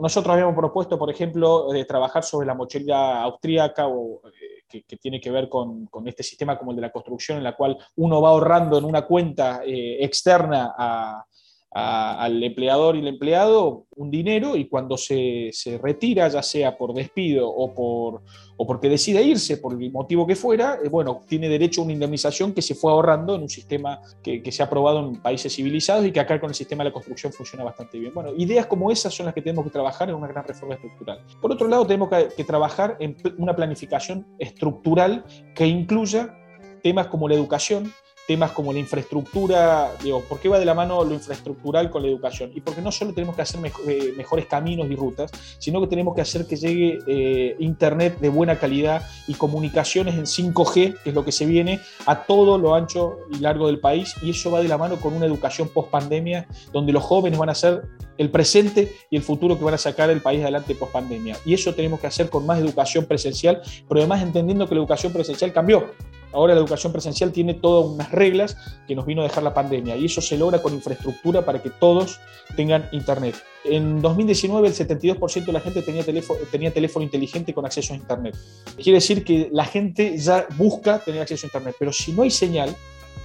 Nosotros 0.00 0.32
habíamos 0.32 0.54
propuesto, 0.54 0.98
por 0.98 1.10
ejemplo, 1.10 1.68
de 1.70 1.84
trabajar 1.84 2.22
sobre 2.22 2.46
la 2.46 2.54
mochila 2.54 3.22
austríaca 3.22 3.88
o, 3.88 4.22
eh, 4.28 4.82
que, 4.86 4.96
tiene 4.96 5.20
que 5.20 5.30
ver 5.30 5.48
con, 5.48 5.88
este 6.06 6.22
sistema 6.22 6.58
como 6.58 6.70
el 6.70 6.76
de 6.76 6.82
la 6.82 6.92
construcción, 6.92 7.38
en 7.38 7.44
la 7.44 7.56
cual 7.56 7.76
uno 7.96 8.22
va 8.22 8.30
ahorrando 8.30 8.78
en 8.78 8.84
una 8.84 9.02
cuenta 9.02 9.62
eh, 9.66 10.02
externa 10.02 10.74
a, 10.78 11.24
al 11.70 12.42
empleador 12.42 12.96
y 12.96 13.00
el 13.00 13.08
empleado 13.08 13.86
un 13.96 14.10
dinero 14.10 14.56
y 14.56 14.68
cuando 14.68 14.96
se, 14.96 15.50
retira, 15.82 16.28
ya 16.28 16.42
sea 16.42 16.78
por 16.78 16.94
despido 16.94 17.48
o, 17.48 17.74
por, 17.74 18.22
o 18.56 18.66
porque 18.66 18.88
decide 18.88 19.22
irse, 19.22 19.58
por 19.58 19.72
el 19.72 19.90
motivo 19.90 20.26
que 20.26 20.34
fuera, 20.34 20.78
eh, 20.82 20.88
bueno, 20.88 21.20
tiene 21.26 21.48
derecho 21.48 21.80
a 21.80 21.84
una 21.84 21.92
indemnización 21.92 22.54
que 22.54 22.62
se 22.62 22.74
fue 22.74 22.90
ahorrando 22.90 23.34
en 23.34 23.42
un 23.42 23.48
sistema 23.48 24.00
que, 24.22 24.42
se 24.50 24.62
ha 24.62 24.66
aprobado 24.66 25.00
en 25.00 25.16
países 25.16 25.54
civilizados 25.54 26.06
y 26.06 26.12
que 26.12 26.20
acá 26.20 26.40
con 26.40 26.48
el 26.48 26.54
sistema 26.54 26.84
de 26.84 26.90
la 26.90 26.94
construcción 26.94 27.32
funciona 27.32 27.64
bastante 27.64 27.98
bien. 27.98 28.14
Bueno, 28.14 28.32
ideas 28.36 28.66
como 28.66 28.90
esas 28.90 29.12
son 29.12 29.26
las 29.26 29.34
que 29.34 29.42
tenemos 29.42 29.64
que 29.64 29.70
trabajar 29.70 30.08
en 30.08 30.14
una 30.14 30.26
gran 30.26 30.44
reforma 30.44 30.74
estructural. 30.74 31.20
Por 31.40 31.52
otro 31.52 31.68
lado, 31.68 31.86
tenemos 31.86 32.08
que, 32.08 32.28
que 32.34 32.44
trabajar 32.44 32.96
en 32.98 33.16
una 33.36 33.54
planificación 33.54 34.26
estructural 34.38 35.24
que 35.54 35.66
incluya 35.66 36.34
temas 36.82 37.08
como 37.08 37.28
la 37.28 37.34
educación, 37.34 37.92
temas 38.28 38.52
como 38.52 38.74
la 38.74 38.78
infraestructura, 38.78 39.90
digo, 40.04 40.20
¿por 40.20 40.38
qué 40.38 40.50
va 40.50 40.58
de 40.58 40.66
la 40.66 40.74
mano 40.74 41.02
lo 41.02 41.14
infraestructural 41.14 41.90
con 41.90 42.02
la 42.02 42.08
educación? 42.08 42.50
Y 42.54 42.60
porque 42.60 42.82
no 42.82 42.92
solo 42.92 43.14
tenemos 43.14 43.34
que 43.34 43.40
hacer 43.40 43.58
eh, 43.88 44.12
mejores 44.18 44.44
caminos 44.44 44.86
y 44.90 44.96
rutas, 44.96 45.30
sino 45.58 45.80
que 45.80 45.86
tenemos 45.86 46.14
que 46.14 46.20
hacer 46.20 46.46
que 46.46 46.56
llegue 46.56 46.98
eh, 47.06 47.56
Internet 47.58 48.18
de 48.20 48.28
buena 48.28 48.58
calidad 48.58 49.02
y 49.26 49.32
comunicaciones 49.32 50.14
en 50.14 50.26
5G, 50.26 50.98
que 51.02 51.08
es 51.08 51.14
lo 51.14 51.24
que 51.24 51.32
se 51.32 51.46
viene, 51.46 51.80
a 52.04 52.24
todo 52.24 52.58
lo 52.58 52.74
ancho 52.74 53.16
y 53.32 53.38
largo 53.38 53.66
del 53.66 53.80
país. 53.80 54.14
Y 54.20 54.30
eso 54.30 54.50
va 54.50 54.60
de 54.60 54.68
la 54.68 54.76
mano 54.76 54.96
con 54.96 55.14
una 55.14 55.24
educación 55.24 55.68
post 55.68 55.88
pandemia, 55.88 56.46
donde 56.70 56.92
los 56.92 57.02
jóvenes 57.02 57.38
van 57.38 57.48
a 57.48 57.54
ser 57.54 57.84
el 58.18 58.30
presente 58.30 58.92
y 59.08 59.16
el 59.16 59.22
futuro 59.22 59.56
que 59.56 59.64
van 59.64 59.72
a 59.72 59.78
sacar 59.78 60.10
el 60.10 60.20
país 60.20 60.42
adelante 60.42 60.74
post 60.74 60.92
pandemia. 60.92 61.38
Y 61.46 61.54
eso 61.54 61.74
tenemos 61.74 61.98
que 61.98 62.08
hacer 62.08 62.28
con 62.28 62.44
más 62.44 62.58
educación 62.58 63.06
presencial, 63.06 63.62
pero 63.88 64.00
además 64.00 64.20
entendiendo 64.20 64.68
que 64.68 64.74
la 64.74 64.82
educación 64.82 65.14
presencial 65.14 65.50
cambió. 65.50 65.86
Ahora 66.32 66.54
la 66.54 66.60
educación 66.60 66.92
presencial 66.92 67.32
tiene 67.32 67.54
todas 67.54 67.90
unas 67.92 68.10
reglas 68.12 68.56
que 68.86 68.94
nos 68.94 69.06
vino 69.06 69.22
a 69.22 69.24
dejar 69.24 69.42
la 69.42 69.54
pandemia 69.54 69.96
y 69.96 70.06
eso 70.06 70.20
se 70.20 70.36
logra 70.36 70.60
con 70.60 70.74
infraestructura 70.74 71.44
para 71.44 71.62
que 71.62 71.70
todos 71.70 72.20
tengan 72.56 72.88
internet. 72.92 73.34
En 73.64 74.00
2019 74.00 74.68
el 74.68 74.74
72% 74.74 75.44
de 75.46 75.52
la 75.52 75.60
gente 75.60 75.82
tenía 75.82 76.04
teléfono, 76.04 76.40
tenía 76.50 76.72
teléfono 76.72 77.04
inteligente 77.04 77.54
con 77.54 77.64
acceso 77.66 77.92
a 77.92 77.96
internet. 77.96 78.36
Quiere 78.76 78.98
decir 78.98 79.24
que 79.24 79.48
la 79.52 79.64
gente 79.64 80.16
ya 80.18 80.46
busca 80.56 80.98
tener 80.98 81.22
acceso 81.22 81.46
a 81.46 81.48
internet, 81.48 81.76
pero 81.78 81.92
si 81.92 82.12
no 82.12 82.22
hay 82.22 82.30
señal, 82.30 82.74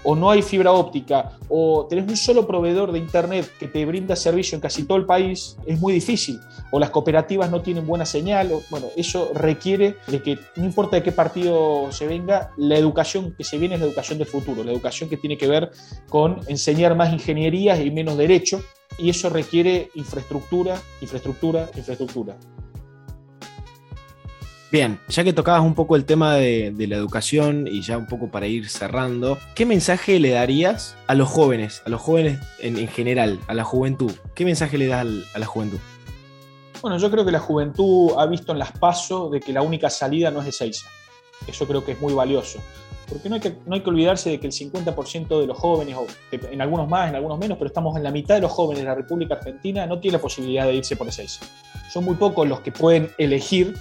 o 0.04 0.16
no 0.16 0.30
hay 0.30 0.42
fibra 0.42 0.72
óptica, 0.72 1.38
o 1.50 1.86
tenés 1.90 2.08
un 2.08 2.18
solo 2.18 2.48
proveedor 2.48 2.92
de 2.92 3.00
Internet 3.00 3.50
que 3.60 3.68
te 3.68 3.86
brinda 3.86 4.16
servicio 4.16 4.56
en 4.56 4.62
casi 4.62 4.84
todo 4.84 4.98
el 4.98 5.06
país, 5.06 5.58
es 5.66 5.80
muy 5.80 5.94
difícil. 5.94 6.40
O 6.72 6.80
las 6.80 6.90
cooperativas 6.90 7.50
no 7.52 7.62
tienen 7.62 7.86
buena 7.86 8.06
señal. 8.06 8.52
bueno, 8.70 8.88
eso 8.96 9.32
requiere 9.34 9.96
de 10.08 10.22
que, 10.22 10.40
no 10.56 10.66
importa 10.66 10.96
de 10.96 11.04
qué 11.04 11.12
partido 11.12 11.92
se 11.92 12.08
venga, 12.08 12.52
la 12.58 12.78
educación 12.78 13.34
que 13.38 13.44
se 13.44 13.58
viene 13.58 13.76
es 13.76 13.82
la 13.82 13.88
educación 13.88 14.18
del 14.18 14.28
futuro, 14.28 14.64
la 14.64 14.72
educación 14.72 15.10
que 15.10 15.18
tiene 15.18 15.38
que 15.38 15.48
ver 15.48 15.72
con 16.10 16.40
enseñar 16.48 16.96
más 16.96 17.14
ingenierías 17.14 17.80
y 17.80 17.92
menos 17.92 18.18
derecho. 18.18 18.62
Y 18.98 19.10
eso 19.10 19.30
requiere 19.30 19.90
infraestructura, 19.96 20.80
infraestructura, 21.02 21.70
infraestructura. 21.76 22.38
Bien, 24.74 25.00
ya 25.08 25.24
que 25.24 25.34
tocabas 25.34 25.62
un 25.62 25.76
poco 25.76 25.96
el 25.96 26.04
tema 26.04 26.34
de, 26.34 26.74
la 26.90 26.96
educación 26.96 27.68
y 27.68 27.84
ya 27.84 27.96
un 27.96 28.08
poco 28.08 28.32
para 28.32 28.48
ir 28.48 28.68
cerrando, 28.68 29.38
¿qué 29.54 29.68
mensaje 29.68 30.20
le 30.20 30.32
darías 30.32 30.98
a 31.06 31.14
los 31.14 31.30
jóvenes, 31.30 31.84
a 31.86 31.92
los 31.92 32.02
jóvenes 32.02 32.40
en, 32.58 32.88
general, 32.88 33.40
a 33.46 33.54
la 33.54 33.64
juventud? 33.64 34.12
¿Qué 34.34 34.46
mensaje 34.46 34.80
le 34.80 34.88
das 34.88 35.06
a 35.36 35.38
la 35.38 35.46
juventud? 35.46 35.78
Bueno, 36.82 36.98
yo 36.98 37.12
creo 37.12 37.24
que 37.24 37.32
la 37.32 37.38
juventud 37.38 38.14
ha 38.18 38.26
visto 38.26 38.52
en 38.52 38.58
las 38.58 38.72
pasos 38.72 39.30
de 39.30 39.42
que 39.42 39.54
la 39.54 39.62
única 39.62 39.92
salida 39.92 40.32
no 40.32 40.40
es 40.40 40.48
de 40.48 40.52
Seiza. 40.52 40.90
Eso 41.46 41.68
creo 41.68 41.86
que 41.86 41.92
es 41.92 42.02
muy 42.02 42.16
valioso. 42.16 42.58
Porque 43.08 43.30
no 43.30 43.36
hay 43.36 43.42
que, 43.42 43.56
no 43.68 43.76
hay 43.76 43.82
que 43.82 43.92
olvidarse 43.92 44.32
de 44.32 44.40
que 44.40 44.48
el 44.48 44.54
50% 44.54 45.40
de 45.40 45.46
los 45.46 45.60
jóvenes, 45.60 45.98
o 45.98 46.08
en 46.32 46.62
algunos 46.64 46.90
más, 46.90 47.10
en 47.10 47.16
algunos 47.16 47.38
menos, 47.38 47.60
pero 47.60 47.68
estamos 47.68 47.96
en 47.96 48.02
la 48.02 48.10
mitad 48.10 48.34
de 48.34 48.42
los 48.42 48.52
jóvenes 48.52 48.82
de 48.82 48.90
la 48.90 48.96
República 48.96 49.36
Argentina, 49.36 49.86
no 49.86 50.00
tiene 50.00 50.18
la 50.18 50.22
posibilidad 50.22 50.66
de 50.66 50.74
irse 50.74 50.96
por 50.96 51.08
Ezeiza. 51.08 51.46
Son 51.92 52.04
muy 52.04 52.16
pocos 52.16 52.48
los 52.48 52.62
que 52.62 52.72
pueden 52.72 53.12
elegir 53.20 53.76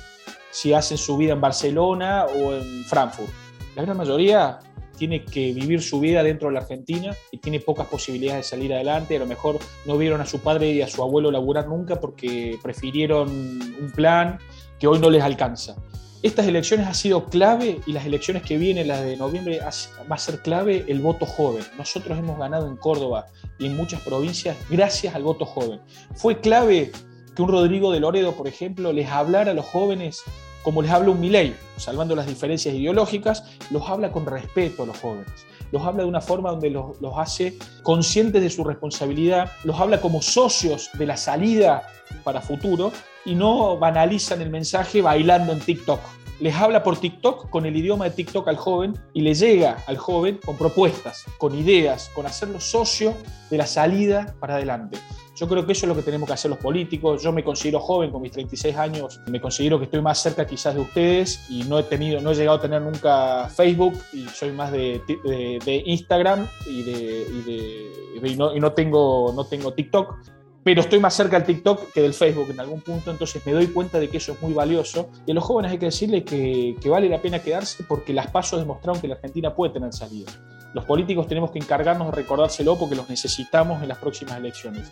si 0.52 0.72
hacen 0.72 0.98
su 0.98 1.16
vida 1.16 1.32
en 1.32 1.40
Barcelona 1.40 2.26
o 2.26 2.54
en 2.54 2.84
Frankfurt. 2.84 3.30
La 3.74 3.82
gran 3.82 3.96
mayoría 3.96 4.60
tiene 4.96 5.24
que 5.24 5.52
vivir 5.52 5.82
su 5.82 5.98
vida 5.98 6.22
dentro 6.22 6.48
de 6.48 6.54
la 6.54 6.60
Argentina 6.60 7.12
y 7.32 7.38
tiene 7.38 7.58
pocas 7.58 7.88
posibilidades 7.88 8.44
de 8.44 8.50
salir 8.50 8.72
adelante. 8.72 9.16
A 9.16 9.18
lo 9.18 9.26
mejor 9.26 9.58
no 9.86 9.98
vieron 9.98 10.20
a 10.20 10.26
su 10.26 10.38
padre 10.40 10.70
y 10.70 10.82
a 10.82 10.86
su 10.86 11.02
abuelo 11.02 11.32
laburar 11.32 11.66
nunca 11.66 11.98
porque 11.98 12.56
prefirieron 12.62 13.28
un 13.28 13.90
plan 13.94 14.38
que 14.78 14.86
hoy 14.86 15.00
no 15.00 15.10
les 15.10 15.22
alcanza. 15.22 15.74
Estas 16.22 16.46
elecciones 16.46 16.86
ha 16.86 16.94
sido 16.94 17.24
clave 17.24 17.80
y 17.84 17.92
las 17.92 18.06
elecciones 18.06 18.44
que 18.44 18.56
vienen, 18.56 18.86
las 18.86 19.02
de 19.02 19.16
noviembre, 19.16 19.58
va 19.58 20.14
a 20.14 20.18
ser 20.18 20.40
clave 20.40 20.84
el 20.86 21.00
voto 21.00 21.26
joven. 21.26 21.64
Nosotros 21.76 22.16
hemos 22.16 22.38
ganado 22.38 22.68
en 22.68 22.76
Córdoba 22.76 23.26
y 23.58 23.66
en 23.66 23.76
muchas 23.76 24.02
provincias 24.02 24.56
gracias 24.70 25.16
al 25.16 25.24
voto 25.24 25.44
joven. 25.44 25.80
Fue 26.14 26.38
clave 26.38 26.92
que 27.34 27.42
un 27.42 27.48
Rodrigo 27.48 27.92
de 27.92 28.00
Loredo, 28.00 28.32
por 28.32 28.48
ejemplo, 28.48 28.92
les 28.92 29.08
hablara 29.08 29.52
a 29.52 29.54
los 29.54 29.66
jóvenes 29.66 30.24
como 30.62 30.80
les 30.80 30.90
habla 30.90 31.10
un 31.10 31.20
Milei, 31.20 31.54
salvando 31.76 32.14
las 32.14 32.26
diferencias 32.26 32.74
ideológicas, 32.74 33.44
los 33.70 33.88
habla 33.88 34.12
con 34.12 34.26
respeto 34.26 34.84
a 34.84 34.86
los 34.86 34.98
jóvenes, 34.98 35.46
los 35.72 35.82
habla 35.82 36.04
de 36.04 36.08
una 36.08 36.20
forma 36.20 36.50
donde 36.50 36.70
los, 36.70 37.00
los, 37.00 37.14
hace 37.18 37.58
conscientes 37.82 38.42
de 38.42 38.50
su 38.50 38.62
responsabilidad, 38.64 39.50
los 39.64 39.80
habla 39.80 40.00
como 40.00 40.22
socios 40.22 40.90
de 40.94 41.06
la 41.06 41.16
salida 41.16 41.82
para 42.22 42.40
futuro 42.40 42.92
y 43.24 43.34
no 43.34 43.76
banalizan 43.76 44.40
el 44.40 44.50
mensaje 44.50 45.02
bailando 45.02 45.52
en 45.52 45.60
TikTok. 45.60 46.00
Les 46.40 46.54
habla 46.54 46.82
por 46.82 46.96
TikTok 46.96 47.50
con 47.50 47.66
el 47.66 47.76
idioma 47.76 48.06
de 48.06 48.10
TikTok 48.10 48.48
al 48.48 48.56
joven 48.56 48.98
y 49.12 49.20
le 49.20 49.34
llega 49.34 49.78
al 49.86 49.96
joven 49.96 50.40
con 50.44 50.56
propuestas, 50.56 51.24
con 51.38 51.54
ideas, 51.56 52.10
con 52.14 52.26
hacerlo 52.26 52.60
socio 52.60 53.14
de 53.50 53.58
la 53.58 53.66
salida 53.66 54.34
para 54.40 54.56
adelante. 54.56 54.98
Yo 55.34 55.48
creo 55.48 55.64
que 55.64 55.72
eso 55.72 55.86
es 55.86 55.88
lo 55.88 55.96
que 55.96 56.02
tenemos 56.02 56.26
que 56.26 56.34
hacer 56.34 56.50
los 56.50 56.58
políticos. 56.58 57.22
Yo 57.22 57.32
me 57.32 57.42
considero 57.42 57.80
joven 57.80 58.10
con 58.10 58.20
mis 58.20 58.32
36 58.32 58.76
años, 58.76 59.20
me 59.26 59.40
considero 59.40 59.78
que 59.78 59.86
estoy 59.86 60.02
más 60.02 60.18
cerca 60.18 60.46
quizás 60.46 60.74
de 60.74 60.80
ustedes 60.80 61.46
y 61.48 61.64
no 61.64 61.78
he 61.78 61.84
tenido, 61.84 62.20
no 62.20 62.32
he 62.32 62.34
llegado 62.34 62.58
a 62.58 62.60
tener 62.60 62.82
nunca 62.82 63.48
Facebook 63.48 63.94
y 64.12 64.26
soy 64.28 64.52
más 64.52 64.70
de, 64.72 65.00
de, 65.06 65.82
Instagram 65.86 66.46
y, 66.66 66.82
de, 66.82 67.90
y, 68.22 68.36
no, 68.36 68.54
y 68.54 68.60
no, 68.60 68.72
tengo, 68.72 69.32
no 69.34 69.44
tengo 69.46 69.72
TikTok 69.72 70.16
pero 70.64 70.80
estoy 70.80 71.00
más 71.00 71.14
cerca 71.14 71.38
del 71.38 71.46
TikTok 71.46 71.92
que 71.92 72.02
del 72.02 72.14
Facebook 72.14 72.50
en 72.50 72.60
algún 72.60 72.80
punto, 72.80 73.10
entonces 73.10 73.44
me 73.44 73.52
doy 73.52 73.66
cuenta 73.68 73.98
de 73.98 74.08
que 74.08 74.18
eso 74.18 74.32
es 74.32 74.42
muy 74.42 74.52
valioso. 74.52 75.10
Y 75.26 75.32
a 75.32 75.34
los 75.34 75.42
jóvenes 75.44 75.72
hay 75.72 75.78
que 75.78 75.86
decirles 75.86 76.24
que, 76.24 76.76
que 76.80 76.88
vale 76.88 77.08
la 77.08 77.20
pena 77.20 77.40
quedarse 77.40 77.82
porque 77.82 78.12
las 78.12 78.30
pasos 78.30 78.60
demostraron 78.60 79.00
que 79.00 79.08
la 79.08 79.14
Argentina 79.14 79.54
puede 79.54 79.72
tener 79.72 79.92
salida. 79.92 80.30
Los 80.74 80.84
políticos 80.84 81.26
tenemos 81.26 81.50
que 81.50 81.58
encargarnos 81.58 82.08
de 82.08 82.16
recordárselo 82.16 82.76
porque 82.76 82.94
los 82.94 83.08
necesitamos 83.08 83.82
en 83.82 83.88
las 83.88 83.98
próximas 83.98 84.38
elecciones. 84.38 84.90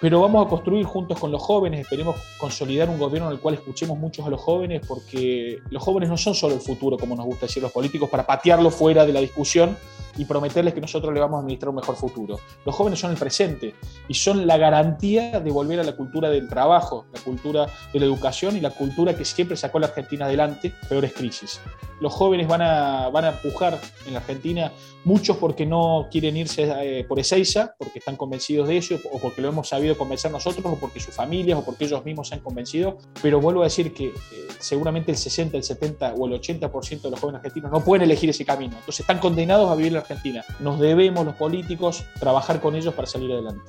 Pero 0.00 0.20
vamos 0.20 0.44
a 0.44 0.48
construir 0.48 0.84
juntos 0.84 1.18
con 1.18 1.32
los 1.32 1.40
jóvenes, 1.40 1.80
esperemos 1.80 2.16
consolidar 2.36 2.90
un 2.90 2.98
gobierno 2.98 3.28
en 3.28 3.34
el 3.34 3.40
cual 3.40 3.54
escuchemos 3.54 3.98
muchos 3.98 4.26
a 4.26 4.28
los 4.28 4.40
jóvenes, 4.40 4.82
porque 4.86 5.60
los 5.70 5.82
jóvenes 5.82 6.10
no 6.10 6.16
son 6.16 6.34
solo 6.34 6.54
el 6.54 6.60
futuro, 6.60 6.98
como 6.98 7.16
nos 7.16 7.24
gusta 7.24 7.46
decir 7.46 7.62
los 7.62 7.72
políticos, 7.72 8.10
para 8.10 8.26
patearlo 8.26 8.70
fuera 8.70 9.06
de 9.06 9.12
la 9.12 9.20
discusión, 9.20 9.76
y 10.16 10.24
prometerles 10.24 10.74
que 10.74 10.80
nosotros 10.80 11.12
le 11.12 11.20
vamos 11.20 11.38
a 11.38 11.40
administrar 11.40 11.70
un 11.70 11.76
mejor 11.76 11.96
futuro. 11.96 12.38
Los 12.64 12.74
jóvenes 12.74 12.98
son 12.98 13.10
el 13.10 13.16
presente 13.16 13.74
y 14.08 14.14
son 14.14 14.46
la 14.46 14.56
garantía 14.56 15.40
de 15.40 15.50
volver 15.50 15.80
a 15.80 15.84
la 15.84 15.96
cultura 15.96 16.30
del 16.30 16.48
trabajo, 16.48 17.06
la 17.12 17.20
cultura 17.20 17.66
de 17.92 18.00
la 18.00 18.06
educación 18.06 18.56
y 18.56 18.60
la 18.60 18.70
cultura 18.70 19.16
que 19.16 19.24
siempre 19.24 19.56
sacó 19.56 19.78
a 19.78 19.82
la 19.82 19.86
Argentina 19.88 20.26
adelante, 20.26 20.72
peores 20.88 21.12
crisis. 21.12 21.60
Los 22.00 22.12
jóvenes 22.12 22.48
van 22.48 22.62
a, 22.62 23.08
van 23.08 23.24
a 23.24 23.28
empujar 23.30 23.80
en 24.06 24.12
la 24.12 24.18
Argentina, 24.18 24.72
muchos 25.04 25.36
porque 25.36 25.64
no 25.64 26.08
quieren 26.10 26.36
irse 26.36 26.70
eh, 26.80 27.04
por 27.04 27.18
Ezeiza, 27.18 27.74
porque 27.78 28.00
están 28.00 28.16
convencidos 28.16 28.68
de 28.68 28.76
eso, 28.76 28.96
o 29.12 29.18
porque 29.18 29.40
lo 29.40 29.48
hemos 29.48 29.68
sabido 29.68 29.96
convencer 29.96 30.30
nosotros, 30.30 30.64
o 30.66 30.76
porque 30.76 31.00
sus 31.00 31.14
familias, 31.14 31.58
o 31.58 31.64
porque 31.64 31.84
ellos 31.84 32.04
mismos 32.04 32.28
se 32.28 32.34
han 32.34 32.40
convencido, 32.40 32.98
pero 33.22 33.40
vuelvo 33.40 33.62
a 33.62 33.64
decir 33.64 33.94
que 33.94 34.06
eh, 34.06 34.12
seguramente 34.58 35.12
el 35.12 35.16
60, 35.16 35.56
el 35.56 35.62
70 35.62 36.14
o 36.14 36.26
el 36.26 36.40
80% 36.40 37.02
de 37.02 37.10
los 37.10 37.20
jóvenes 37.20 37.38
argentinos 37.38 37.70
no 37.70 37.82
pueden 37.82 38.02
elegir 38.02 38.30
ese 38.30 38.44
camino, 38.44 38.74
entonces 38.76 39.00
están 39.00 39.18
condenados 39.18 39.70
a 39.70 39.74
vivir 39.74 39.92
la 39.92 40.00
Argentina. 40.04 40.44
Nos 40.60 40.78
debemos 40.78 41.24
los 41.24 41.34
políticos 41.34 42.04
trabajar 42.18 42.60
con 42.60 42.74
ellos 42.76 42.94
para 42.94 43.06
salir 43.06 43.32
adelante. 43.32 43.62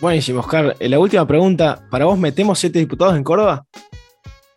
Buenísimo, 0.00 0.40
Oscar. 0.40 0.76
Eh, 0.80 0.88
la 0.88 0.98
última 0.98 1.26
pregunta, 1.26 1.86
¿para 1.90 2.04
vos 2.04 2.18
metemos 2.18 2.58
siete 2.58 2.78
diputados 2.78 3.16
en 3.16 3.24
Córdoba? 3.24 3.66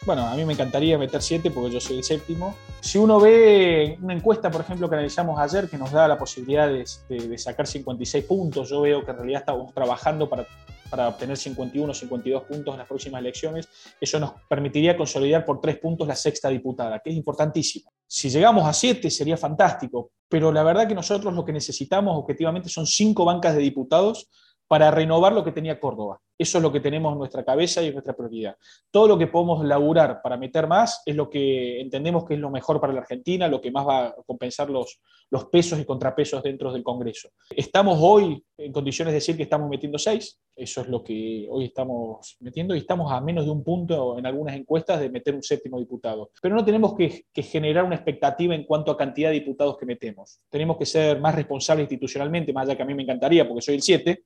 Bueno, 0.08 0.26
a 0.26 0.36
mí 0.36 0.46
me 0.46 0.54
encantaría 0.54 0.98
meter 0.98 1.22
siete 1.22 1.52
porque 1.52 1.70
yo 1.70 1.82
soy 1.82 1.98
el 1.98 2.04
séptimo. 2.06 2.56
Si 2.80 2.98
uno 2.98 3.20
ve 3.20 3.98
una 4.02 4.13
encuesta, 4.13 4.50
por 4.50 4.62
ejemplo, 4.62 4.88
que 4.88 4.96
analizamos 4.96 5.38
ayer, 5.38 5.70
que 5.70 5.78
nos 5.78 5.91
da 5.91 6.08
la 6.08 6.17
posibilidad 6.17 6.70
de, 6.70 6.86
de 7.10 7.38
sacar 7.38 7.67
56 7.67 8.24
puntos, 8.24 8.70
yo 8.70 8.80
veo 8.80 9.04
que 9.04 9.12
en 9.12 9.17
realidad 9.17 9.41
estamos 9.41 9.74
trabajando 9.74 10.30
para 10.30 10.48
para 10.89 11.10
obtener 11.10 11.38
51 11.38 11.91
o 11.91 11.93
52 11.93 12.43
puntos 12.43 12.74
en 12.74 12.78
las 12.78 12.88
próximas 12.88 13.20
elecciones. 13.20 13.67
Eso 14.00 14.20
nos 14.20 14.32
permitiría 14.48 14.96
consolidar 14.96 15.46
por 15.46 15.60
tres 15.60 15.78
puntos 15.80 16.08
la 16.08 16.15
sexta 16.15 16.48
diputada, 16.50 17.00
que 17.00 17.10
es 17.10 17.15
importantísimo. 17.15 17.91
Si 18.08 18.30
llegamos 18.30 18.65
a 18.65 18.72
siete 18.72 19.10
sería 19.10 19.36
fantástico, 19.36 20.12
pero 20.30 20.52
la 20.52 20.63
verdad 20.63 20.88
que 20.88 20.96
nosotros 20.96 21.34
lo 21.34 21.43
que 21.43 21.52
necesitamos 21.52 22.15
objetivamente 22.17 22.70
son 22.70 22.86
cinco 22.86 23.26
bancas 23.26 23.56
de 23.56 23.62
diputados 23.62 24.30
para 24.68 24.92
renovar 24.92 25.34
lo 25.34 25.44
que 25.44 25.52
tenía 25.52 25.80
Córdoba. 25.80 26.20
Eso 26.38 26.60
es 26.60 26.62
lo 26.62 26.72
que 26.72 26.80
tenemos 26.80 27.14
en 27.14 27.20
nuestra 27.20 27.44
cabeza 27.44 27.82
y 27.82 27.88
en 27.88 27.94
nuestra 27.94 28.16
prioridad. 28.16 28.56
Todo 28.92 29.08
lo 29.08 29.18
que 29.18 29.28
podemos 29.28 29.66
laburar 29.66 30.22
para 30.22 30.38
meter 30.38 30.68
más 30.68 31.02
es 31.06 31.16
lo 31.16 31.30
que 31.30 31.82
entendemos 31.82 32.26
que 32.26 32.36
es 32.36 32.40
lo 32.40 32.52
mejor 32.52 32.80
para 32.80 32.94
la 32.94 33.00
Argentina, 33.00 33.48
lo 33.48 33.60
que 33.60 33.72
más 33.72 33.88
va 33.88 34.08
a 34.08 34.16
compensar 34.26 34.70
los, 34.70 35.02
los 35.32 35.46
pesos 35.46 35.80
y 35.80 35.86
contrapesos 35.86 36.44
dentro 36.44 36.72
del 36.72 36.84
Congreso. 36.84 37.30
Estamos 37.50 37.98
hoy 38.02 38.44
en 38.58 38.72
condiciones 38.72 39.14
de 39.14 39.16
decir 39.16 39.36
que 39.36 39.44
estamos 39.44 39.68
metiendo 39.68 39.98
seis, 39.98 40.40
eso 40.56 40.82
es 40.82 40.88
lo 40.90 41.04
que 41.04 41.48
hoy 41.50 41.66
estamos 41.66 42.38
metiendo 42.40 42.76
y 42.76 42.80
estamos 42.80 43.12
a 43.12 43.20
menos 43.22 43.46
de 43.46 43.52
un 43.52 43.64
punto 43.64 44.18
en 44.20 44.26
algunas 44.26 44.56
encuestas 44.56 45.00
de 45.00 45.10
meter 45.10 45.34
un 45.34 45.44
séptimo 45.44 45.80
diputado. 45.80 46.30
Pero 46.40 46.56
no 46.56 46.64
tenemos 46.64 46.94
que, 46.94 47.26
que 47.34 47.42
generar 47.42 47.84
una 47.84 47.96
expectativa 47.96 48.54
en 48.54 48.64
cuanto 48.64 48.92
a 48.92 48.98
cantidad 48.98 49.30
de 49.30 49.36
diputados 49.36 49.78
que 49.78 49.86
metemos. 49.88 50.40
Tenemos 50.50 50.78
que 50.78 50.86
ser 50.86 51.20
más 51.20 51.34
responsables 51.34 51.86
institucionalmente, 51.86 52.54
más 52.54 52.68
allá 52.68 52.78
que 52.78 52.84
a 52.84 52.86
mí 52.86 52.94
me 52.94 53.04
encantaría 53.04 53.48
porque 53.48 53.62
soy 53.62 53.76
el 53.76 53.82
siete, 53.82 54.24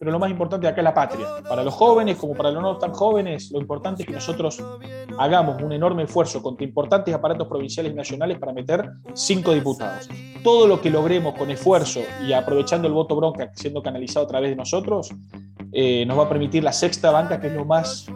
pero 0.00 0.12
lo 0.12 0.18
más 0.18 0.30
importante 0.30 0.66
acá 0.66 0.80
es 0.80 0.84
la 0.84 0.94
patria. 0.94 1.26
Para 1.46 1.62
los 1.62 1.74
jóvenes 1.74 2.16
como 2.16 2.34
para 2.34 2.50
los 2.50 2.62
no 2.62 2.78
tan 2.78 2.90
jóvenes, 2.90 3.50
lo 3.52 3.60
importante 3.60 4.02
es 4.02 4.06
que 4.06 4.14
nosotros 4.14 4.58
hagamos 5.18 5.60
un 5.60 5.72
enorme 5.72 6.04
esfuerzo 6.04 6.42
contra 6.42 6.64
importantes 6.64 7.14
aparatos 7.14 7.46
provinciales 7.46 7.92
y 7.92 7.94
nacionales 7.94 8.38
para 8.38 8.54
meter 8.54 8.92
cinco 9.12 9.52
diputados. 9.52 10.08
Todo 10.42 10.66
lo 10.66 10.80
que 10.80 10.88
logremos 10.88 11.34
con 11.34 11.50
esfuerzo 11.50 12.00
y 12.26 12.32
aprovechando 12.32 12.88
el 12.88 12.94
voto 12.94 13.14
bronca 13.14 13.50
siendo 13.54 13.82
canalizado 13.82 14.24
a 14.24 14.28
través 14.28 14.48
de 14.48 14.56
nosotros, 14.56 15.10
eh, 15.70 16.06
nos 16.06 16.18
va 16.18 16.24
a 16.24 16.28
permitir 16.30 16.64
la 16.64 16.72
sexta 16.72 17.10
banca, 17.10 17.38
que 17.38 17.48
es 17.48 17.52
lo 17.52 17.66
más 17.66 18.06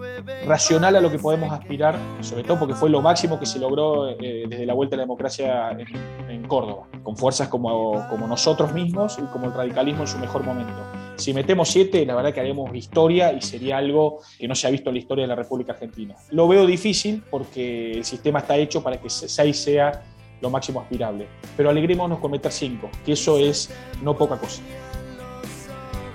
racional 0.46 0.96
a 0.96 1.02
lo 1.02 1.10
que 1.10 1.18
podemos 1.18 1.52
aspirar, 1.52 1.98
sobre 2.22 2.44
todo 2.44 2.60
porque 2.60 2.74
fue 2.74 2.88
lo 2.88 3.02
máximo 3.02 3.38
que 3.38 3.44
se 3.44 3.58
logró 3.58 4.08
eh, 4.08 4.46
desde 4.48 4.64
la 4.64 4.72
vuelta 4.72 4.96
a 4.96 4.98
la 4.98 5.02
democracia 5.02 5.70
en, 5.72 6.30
en 6.30 6.48
Córdoba, 6.48 6.86
con 7.02 7.14
fuerzas 7.14 7.48
como, 7.48 8.08
como 8.08 8.26
nosotros 8.26 8.72
mismos 8.72 9.18
y 9.18 9.26
como 9.26 9.48
el 9.48 9.52
radicalismo 9.52 10.00
en 10.04 10.08
su 10.08 10.16
mejor 10.16 10.44
momento. 10.44 10.72
Si 11.16 11.32
metemos 11.32 11.70
siete, 11.70 12.04
la 12.04 12.14
verdad 12.14 12.32
que 12.34 12.40
haremos 12.40 12.74
historia 12.74 13.32
y 13.32 13.40
sería 13.40 13.78
algo 13.78 14.20
que 14.38 14.48
no 14.48 14.54
se 14.54 14.66
ha 14.66 14.70
visto 14.70 14.90
en 14.90 14.94
la 14.94 14.98
historia 14.98 15.22
de 15.22 15.28
la 15.28 15.36
República 15.36 15.72
Argentina. 15.72 16.16
Lo 16.30 16.48
veo 16.48 16.66
difícil 16.66 17.22
porque 17.30 17.92
el 17.92 18.04
sistema 18.04 18.40
está 18.40 18.56
hecho 18.56 18.82
para 18.82 19.00
que 19.00 19.08
seis 19.08 19.56
sea 19.56 20.02
lo 20.40 20.50
máximo 20.50 20.80
aspirable. 20.80 21.26
Pero 21.56 21.70
alegrémonos 21.70 22.18
con 22.18 22.30
meter 22.30 22.52
cinco, 22.52 22.90
que 23.04 23.12
eso 23.12 23.38
es 23.38 23.70
no 24.02 24.16
poca 24.16 24.36
cosa. 24.36 24.62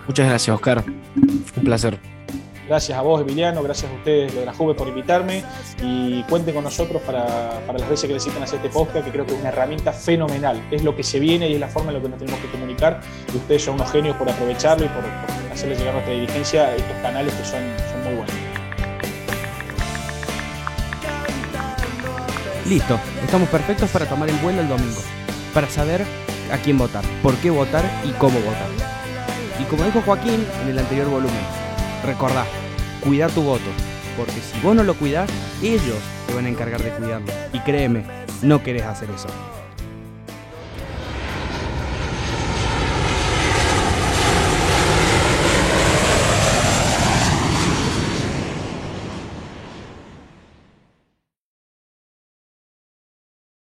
Muchas 0.07 0.27
gracias, 0.27 0.55
Oscar. 0.55 0.83
Un 1.15 1.63
placer. 1.63 2.18
Gracias 2.69 2.95
a 2.99 3.01
vos, 3.01 3.19
Emiliano, 3.19 3.63
gracias 3.63 3.91
a 3.91 3.95
ustedes 3.95 4.35
de 4.35 4.45
la 4.45 4.53
Juve 4.53 4.75
por 4.75 4.87
invitarme 4.87 5.43
y 5.81 6.21
cuenten 6.29 6.53
con 6.53 6.63
nosotros 6.63 7.01
para, 7.01 7.59
para, 7.65 7.79
las 7.79 7.89
veces 7.89 8.07
que 8.07 8.13
necesitan 8.13 8.43
hacer 8.43 8.57
este 8.57 8.69
podcast, 8.69 9.03
que 9.03 9.11
creo 9.11 9.25
que 9.25 9.33
es 9.33 9.39
una 9.39 9.49
herramienta 9.49 9.91
fenomenal. 9.91 10.61
Es 10.69 10.83
lo 10.83 10.95
que 10.95 11.01
se 11.01 11.19
viene 11.19 11.49
y 11.49 11.55
es 11.55 11.59
la 11.59 11.67
forma 11.67 11.89
en 11.89 11.95
la 11.95 12.03
que 12.03 12.09
nos 12.09 12.19
tenemos 12.19 12.39
que 12.39 12.47
comunicar 12.51 13.01
y 13.33 13.37
ustedes 13.37 13.63
son 13.63 13.73
unos 13.73 13.91
genios 13.91 14.15
por 14.17 14.29
aprovecharlo 14.29 14.85
y 14.85 14.89
por, 14.89 15.01
por 15.01 15.51
hacerle 15.51 15.77
llegar 15.77 15.89
a 15.89 15.93
nuestra 15.93 16.13
dirigencia 16.13 16.75
estos 16.75 16.95
canales 17.01 17.33
que 17.33 17.43
son, 17.43 17.59
son 17.91 18.03
muy 18.03 18.13
buenos. 18.17 18.35
Listo, 22.67 22.99
estamos 23.23 23.49
perfectos 23.49 23.89
para 23.89 24.05
tomar 24.05 24.29
el 24.29 24.35
vuelo 24.35 24.61
el 24.61 24.69
domingo, 24.69 25.01
para 25.55 25.67
saber 25.67 26.05
a 26.53 26.57
quién 26.59 26.77
votar, 26.77 27.03
por 27.23 27.33
qué 27.37 27.49
votar 27.49 27.83
y 28.05 28.11
cómo 28.11 28.39
votar. 28.41 28.69
Y 29.59 29.63
como 29.63 29.85
dijo 29.85 30.03
Joaquín 30.05 30.45
en 30.61 30.69
el 30.69 30.77
anterior 30.77 31.09
volumen, 31.09 31.68
recordá, 32.03 32.45
cuida 33.03 33.27
tu 33.29 33.41
voto, 33.41 33.69
porque 34.17 34.33
si 34.33 34.59
vos 34.61 34.75
no 34.75 34.83
lo 34.83 34.95
cuidás, 34.95 35.29
ellos 35.61 35.97
te 36.27 36.33
van 36.33 36.45
a 36.45 36.49
encargar 36.49 36.81
de 36.81 36.91
cuidarlo. 36.91 37.31
Y 37.53 37.59
créeme, 37.59 38.05
no 38.41 38.61
querés 38.63 38.83
hacer 38.83 39.09
eso. 39.11 39.27